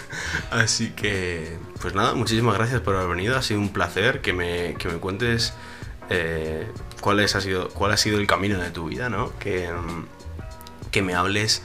Así 0.50 0.90
que, 0.90 1.56
pues 1.80 1.94
nada, 1.94 2.14
muchísimas 2.14 2.56
gracias 2.56 2.80
por 2.80 2.96
haber 2.96 3.10
venido. 3.10 3.38
Ha 3.38 3.42
sido 3.42 3.60
un 3.60 3.68
placer 3.68 4.20
que 4.20 4.32
me, 4.32 4.74
que 4.80 4.88
me 4.88 4.98
cuentes 4.98 5.54
eh, 6.10 6.66
cuál, 7.00 7.20
es, 7.20 7.36
ha 7.36 7.40
sido, 7.40 7.68
cuál 7.68 7.92
ha 7.92 7.96
sido 7.96 8.18
el 8.18 8.26
camino 8.26 8.58
de 8.58 8.72
tu 8.72 8.88
vida, 8.88 9.10
¿no? 9.10 9.32
Que, 9.38 9.70
que 10.90 11.02
me 11.02 11.14
hables 11.14 11.62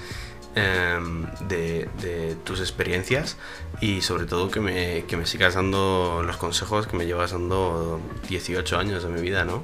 em, 0.56 1.26
de, 1.48 1.90
de 2.02 2.36
tus 2.44 2.60
experiencias 2.60 3.38
y 3.82 4.02
sobre 4.02 4.26
todo 4.26 4.52
que 4.52 4.60
me, 4.60 5.06
que 5.08 5.18
me 5.18 5.26
sigas 5.26 5.56
dando 5.56 6.24
los 6.26 6.38
consejos 6.38 6.88
que 6.88 6.98
me 6.98 7.06
llevas 7.06 7.32
dando 7.32 8.00
18 8.30 8.78
años 8.78 9.04
de 9.04 9.10
mi 9.10 9.22
vida, 9.22 9.46
¿no? 9.46 9.64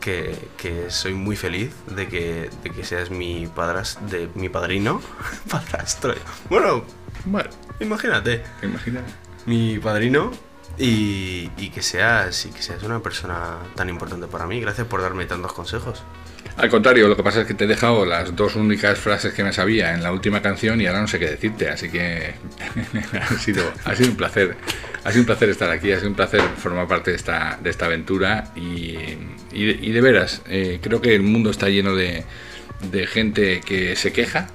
Que, 0.00 0.36
que 0.56 0.90
soy 0.90 1.14
muy 1.14 1.36
feliz 1.36 1.72
de 1.86 2.08
que, 2.08 2.50
de 2.62 2.70
que 2.70 2.84
seas 2.84 3.10
mi 3.10 3.46
padras, 3.46 3.98
de 4.10 4.28
mi 4.34 4.48
padrino. 4.48 5.00
Padrastro. 5.50 6.14
Bueno, 6.50 6.84
bueno, 7.24 7.50
imagínate. 7.80 8.42
Imagina. 8.62 9.02
Mi 9.46 9.78
padrino. 9.78 10.32
Y, 10.78 11.50
y 11.56 11.70
que 11.70 11.82
seas 11.82 12.46
y 12.46 12.50
que 12.50 12.62
seas 12.62 12.82
una 12.82 13.00
persona 13.00 13.58
tan 13.76 13.88
importante 13.88 14.26
para 14.26 14.46
mí. 14.46 14.60
Gracias 14.60 14.86
por 14.86 15.02
darme 15.02 15.26
tantos 15.26 15.52
consejos. 15.52 16.02
Al 16.56 16.68
contrario, 16.68 17.08
lo 17.08 17.16
que 17.16 17.22
pasa 17.22 17.40
es 17.40 17.46
que 17.46 17.54
te 17.54 17.64
he 17.64 17.66
dejado 17.66 18.04
las 18.04 18.36
dos 18.36 18.56
únicas 18.56 18.98
frases 18.98 19.32
que 19.32 19.42
me 19.42 19.52
sabía 19.52 19.94
en 19.94 20.02
la 20.02 20.12
última 20.12 20.42
canción 20.42 20.80
y 20.80 20.86
ahora 20.86 21.00
no 21.00 21.08
sé 21.08 21.18
qué 21.18 21.30
decirte, 21.30 21.68
así 21.68 21.88
que 21.88 22.34
ha, 23.20 23.38
sido, 23.38 23.72
ha 23.84 23.94
sido 23.94 24.10
un 24.10 24.16
placer. 24.16 24.56
Ha 25.04 25.10
sido 25.10 25.22
un 25.22 25.26
placer 25.26 25.48
estar 25.48 25.70
aquí, 25.70 25.90
ha 25.90 25.96
sido 25.96 26.10
un 26.10 26.14
placer 26.14 26.42
formar 26.58 26.86
parte 26.86 27.10
de 27.10 27.16
esta, 27.16 27.58
de 27.60 27.70
esta 27.70 27.86
aventura 27.86 28.52
y, 28.54 28.96
y 29.52 29.90
de, 29.90 30.00
veras, 30.00 30.42
eh, 30.48 30.78
creo 30.80 31.00
que 31.00 31.14
el 31.14 31.22
mundo 31.22 31.50
está 31.50 31.68
lleno 31.68 31.94
de, 31.94 32.24
de 32.90 33.06
gente 33.06 33.60
que 33.64 33.96
se 33.96 34.12
queja 34.12 34.48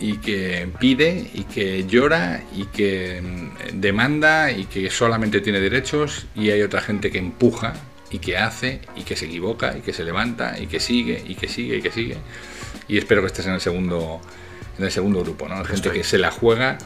y 0.00 0.18
que 0.18 0.68
pide 0.80 1.30
y 1.32 1.44
que 1.44 1.86
llora 1.86 2.42
y 2.54 2.64
que 2.66 3.22
mm, 3.22 3.80
demanda 3.80 4.50
y 4.50 4.64
que 4.64 4.90
solamente 4.90 5.40
tiene 5.40 5.60
derechos 5.60 6.26
y 6.34 6.50
hay 6.50 6.62
otra 6.62 6.80
gente 6.80 7.10
que 7.10 7.18
empuja 7.18 7.74
y 8.10 8.18
que 8.18 8.36
hace 8.36 8.80
y 8.96 9.02
que 9.02 9.16
se 9.16 9.26
equivoca 9.26 9.76
y 9.76 9.80
que 9.80 9.92
se 9.92 10.04
levanta 10.04 10.58
y 10.58 10.66
que 10.66 10.80
sigue 10.80 11.22
y 11.26 11.34
que 11.34 11.48
sigue 11.48 11.76
y 11.78 11.82
que 11.82 11.90
sigue 11.90 12.16
y 12.88 12.98
espero 12.98 13.20
que 13.22 13.28
estés 13.28 13.46
en 13.46 13.54
el 13.54 13.60
segundo 13.60 14.20
en 14.78 14.84
el 14.84 14.90
segundo 14.90 15.22
grupo 15.22 15.48
no 15.48 15.56
gente 15.64 15.74
Estoy. 15.74 15.92
que 15.98 16.04
se 16.04 16.18
la 16.18 16.30
juega 16.30 16.78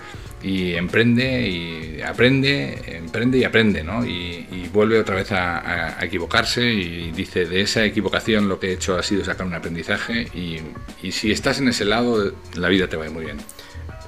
y 0.43 0.75
emprende 0.75 1.49
y 1.49 2.01
aprende 2.03 2.97
emprende 2.97 3.39
y 3.39 3.45
aprende 3.45 3.83
no 3.83 4.07
y, 4.07 4.47
y 4.53 4.69
vuelve 4.73 5.01
otra 5.01 5.17
vez 5.17 5.33
a, 5.33 5.59
a- 5.59 5.99
a 6.01 6.05
equivocarse 6.05 6.65
y 6.73 7.11
dice 7.11 7.45
de 7.47 7.61
esa 7.63 7.85
equivocación 7.85 8.49
lo 8.49 8.61
que 8.61 8.69
he 8.69 8.73
hecho 8.75 8.97
ha 8.97 9.03
sido 9.03 9.25
sacar 9.25 9.47
un 9.47 9.55
aprendizaje 9.55 10.29
y, 10.35 10.61
y 11.03 11.11
si 11.13 11.33
estás 11.33 11.59
en 11.59 11.69
ese 11.69 11.85
lado 11.85 12.33
la 12.55 12.69
vida 12.69 12.87
te 12.89 12.97
va 12.97 13.05
a 13.05 13.07
ir 13.09 13.13
muy 13.13 13.25
bien 13.25 13.39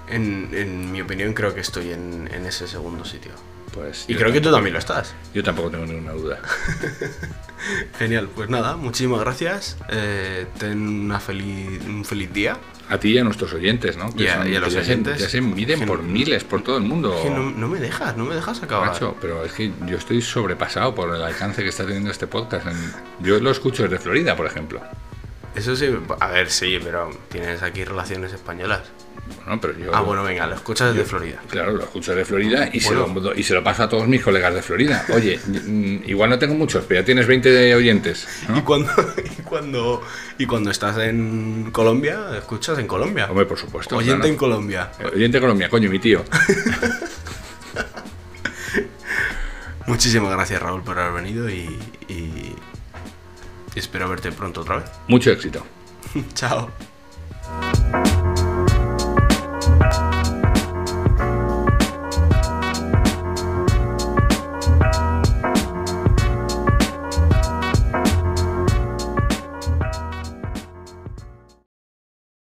En, 0.08 0.48
en 0.52 0.90
mi 0.92 1.00
opinión, 1.00 1.34
creo 1.34 1.54
que 1.54 1.60
estoy 1.60 1.92
en, 1.92 2.28
en 2.34 2.44
ese 2.46 2.66
segundo 2.66 3.04
sitio. 3.04 3.30
Pues 3.74 4.04
Y 4.08 4.14
creo 4.14 4.32
que 4.32 4.40
tú 4.40 4.50
también 4.50 4.72
lo 4.74 4.78
estás. 4.78 5.14
yo 5.34 5.42
tampoco 5.42 5.70
tengo 5.70 5.86
ninguna 5.86 6.12
duda 6.12 6.40
Genial, 7.98 8.28
pues 8.34 8.48
nada, 8.48 8.76
muchísimas 8.76 9.20
gracias. 9.20 9.76
Eh, 9.90 10.46
ten 10.58 10.78
una 11.06 11.20
feliz, 11.20 11.80
un 11.86 12.04
feliz 12.04 12.32
día. 12.32 12.56
a 12.88 12.98
ti 12.98 13.10
y 13.12 13.18
a 13.18 13.24
nuestros 13.24 13.52
oyentes 13.52 13.96
no 13.96 14.10
Y 14.16 14.26
a- 14.26 14.48
y 14.48 14.56
a 14.56 14.60
los 14.60 14.70
que 14.70 14.76
ya 14.76 14.84
se- 14.84 14.92
oyentes. 14.92 15.18
ya 15.20 15.28
se 15.28 15.40
miden 15.40 15.80
Que 15.80 15.86
por 15.86 16.02
no- 16.02 16.08
miles 16.10 16.42
por 16.44 16.62
todo 16.62 16.78
el 16.78 16.82
mundo 16.84 17.14
Es 17.16 17.22
que 17.24 17.30
no, 17.30 17.50
no 17.50 17.68
me 17.68 17.78
dejas, 17.78 18.16
no 18.16 18.24
me 18.24 18.34
dejas 18.34 18.62
acabar. 18.62 18.88
Macho, 18.92 19.14
pero 19.20 19.44
es 19.44 19.52
que 19.52 19.70
yo 19.86 19.96
estoy 19.98 20.22
sobrepasado 20.22 20.94
por 20.94 21.14
el 21.14 21.22
alcance 21.22 21.62
que 21.62 21.68
está 21.68 21.84
teniendo 21.84 22.10
este 22.10 22.26
podcast. 22.26 22.66
Yo 23.20 23.38
lo 23.40 23.50
escucho 23.50 23.82
desde 23.84 23.98
Florida, 23.98 24.34
por 24.36 24.46
ejemplo. 24.46 24.80
Eso 25.54 25.76
sí, 25.76 25.86
a 26.20 26.28
ver, 26.28 26.48
sí, 26.50 26.78
pero 26.82 27.10
tienes 27.28 27.62
aquí 27.62 27.84
relaciones 27.84 28.32
españolas. 28.32 28.82
Bueno, 29.36 29.60
pero 29.60 29.78
yo, 29.78 29.94
Ah, 29.94 30.00
bueno, 30.00 30.22
venga, 30.22 30.46
lo 30.46 30.54
escuchas 30.54 30.94
desde 30.94 31.08
Florida. 31.08 31.40
Claro, 31.48 31.72
lo 31.72 31.84
escucho 31.84 32.14
de 32.14 32.24
Florida 32.24 32.68
y, 32.72 32.80
se 32.80 32.94
lo, 32.94 33.34
y 33.34 33.42
se 33.42 33.54
lo 33.54 33.62
paso 33.64 33.84
a 33.84 33.88
todos 33.88 34.06
mis 34.06 34.22
colegas 34.22 34.54
de 34.54 34.62
Florida. 34.62 35.04
Oye, 35.14 35.38
mm, 35.46 36.08
igual 36.08 36.30
no 36.30 36.38
tengo 36.38 36.54
muchos, 36.54 36.84
pero 36.86 37.00
ya 37.00 37.04
tienes 37.04 37.26
20 37.26 37.50
de 37.50 37.74
oyentes. 37.74 38.26
¿no? 38.48 38.58
Y 38.58 38.62
cuando, 38.62 38.90
y 39.38 39.42
cuando 39.42 40.02
y 40.38 40.46
cuando 40.46 40.70
estás 40.70 40.98
en 40.98 41.70
Colombia, 41.72 42.36
escuchas 42.36 42.78
en 42.78 42.86
Colombia. 42.86 43.26
Hombre, 43.28 43.46
por 43.46 43.58
supuesto. 43.58 43.96
Oyente 43.96 44.16
claro. 44.16 44.32
en 44.32 44.36
Colombia. 44.36 44.92
Oyente 45.12 45.38
de 45.38 45.40
Colombia, 45.40 45.68
coño, 45.68 45.90
mi 45.90 45.98
tío. 45.98 46.24
Muchísimas 49.86 50.30
gracias 50.32 50.62
Raúl 50.62 50.82
por 50.82 50.98
haber 50.98 51.22
venido 51.22 51.50
y, 51.50 51.78
y 52.08 52.54
espero 53.74 54.08
verte 54.08 54.30
pronto 54.32 54.60
otra 54.60 54.76
vez. 54.76 54.90
Mucho 55.08 55.30
éxito. 55.30 55.66
Chao. 56.34 56.70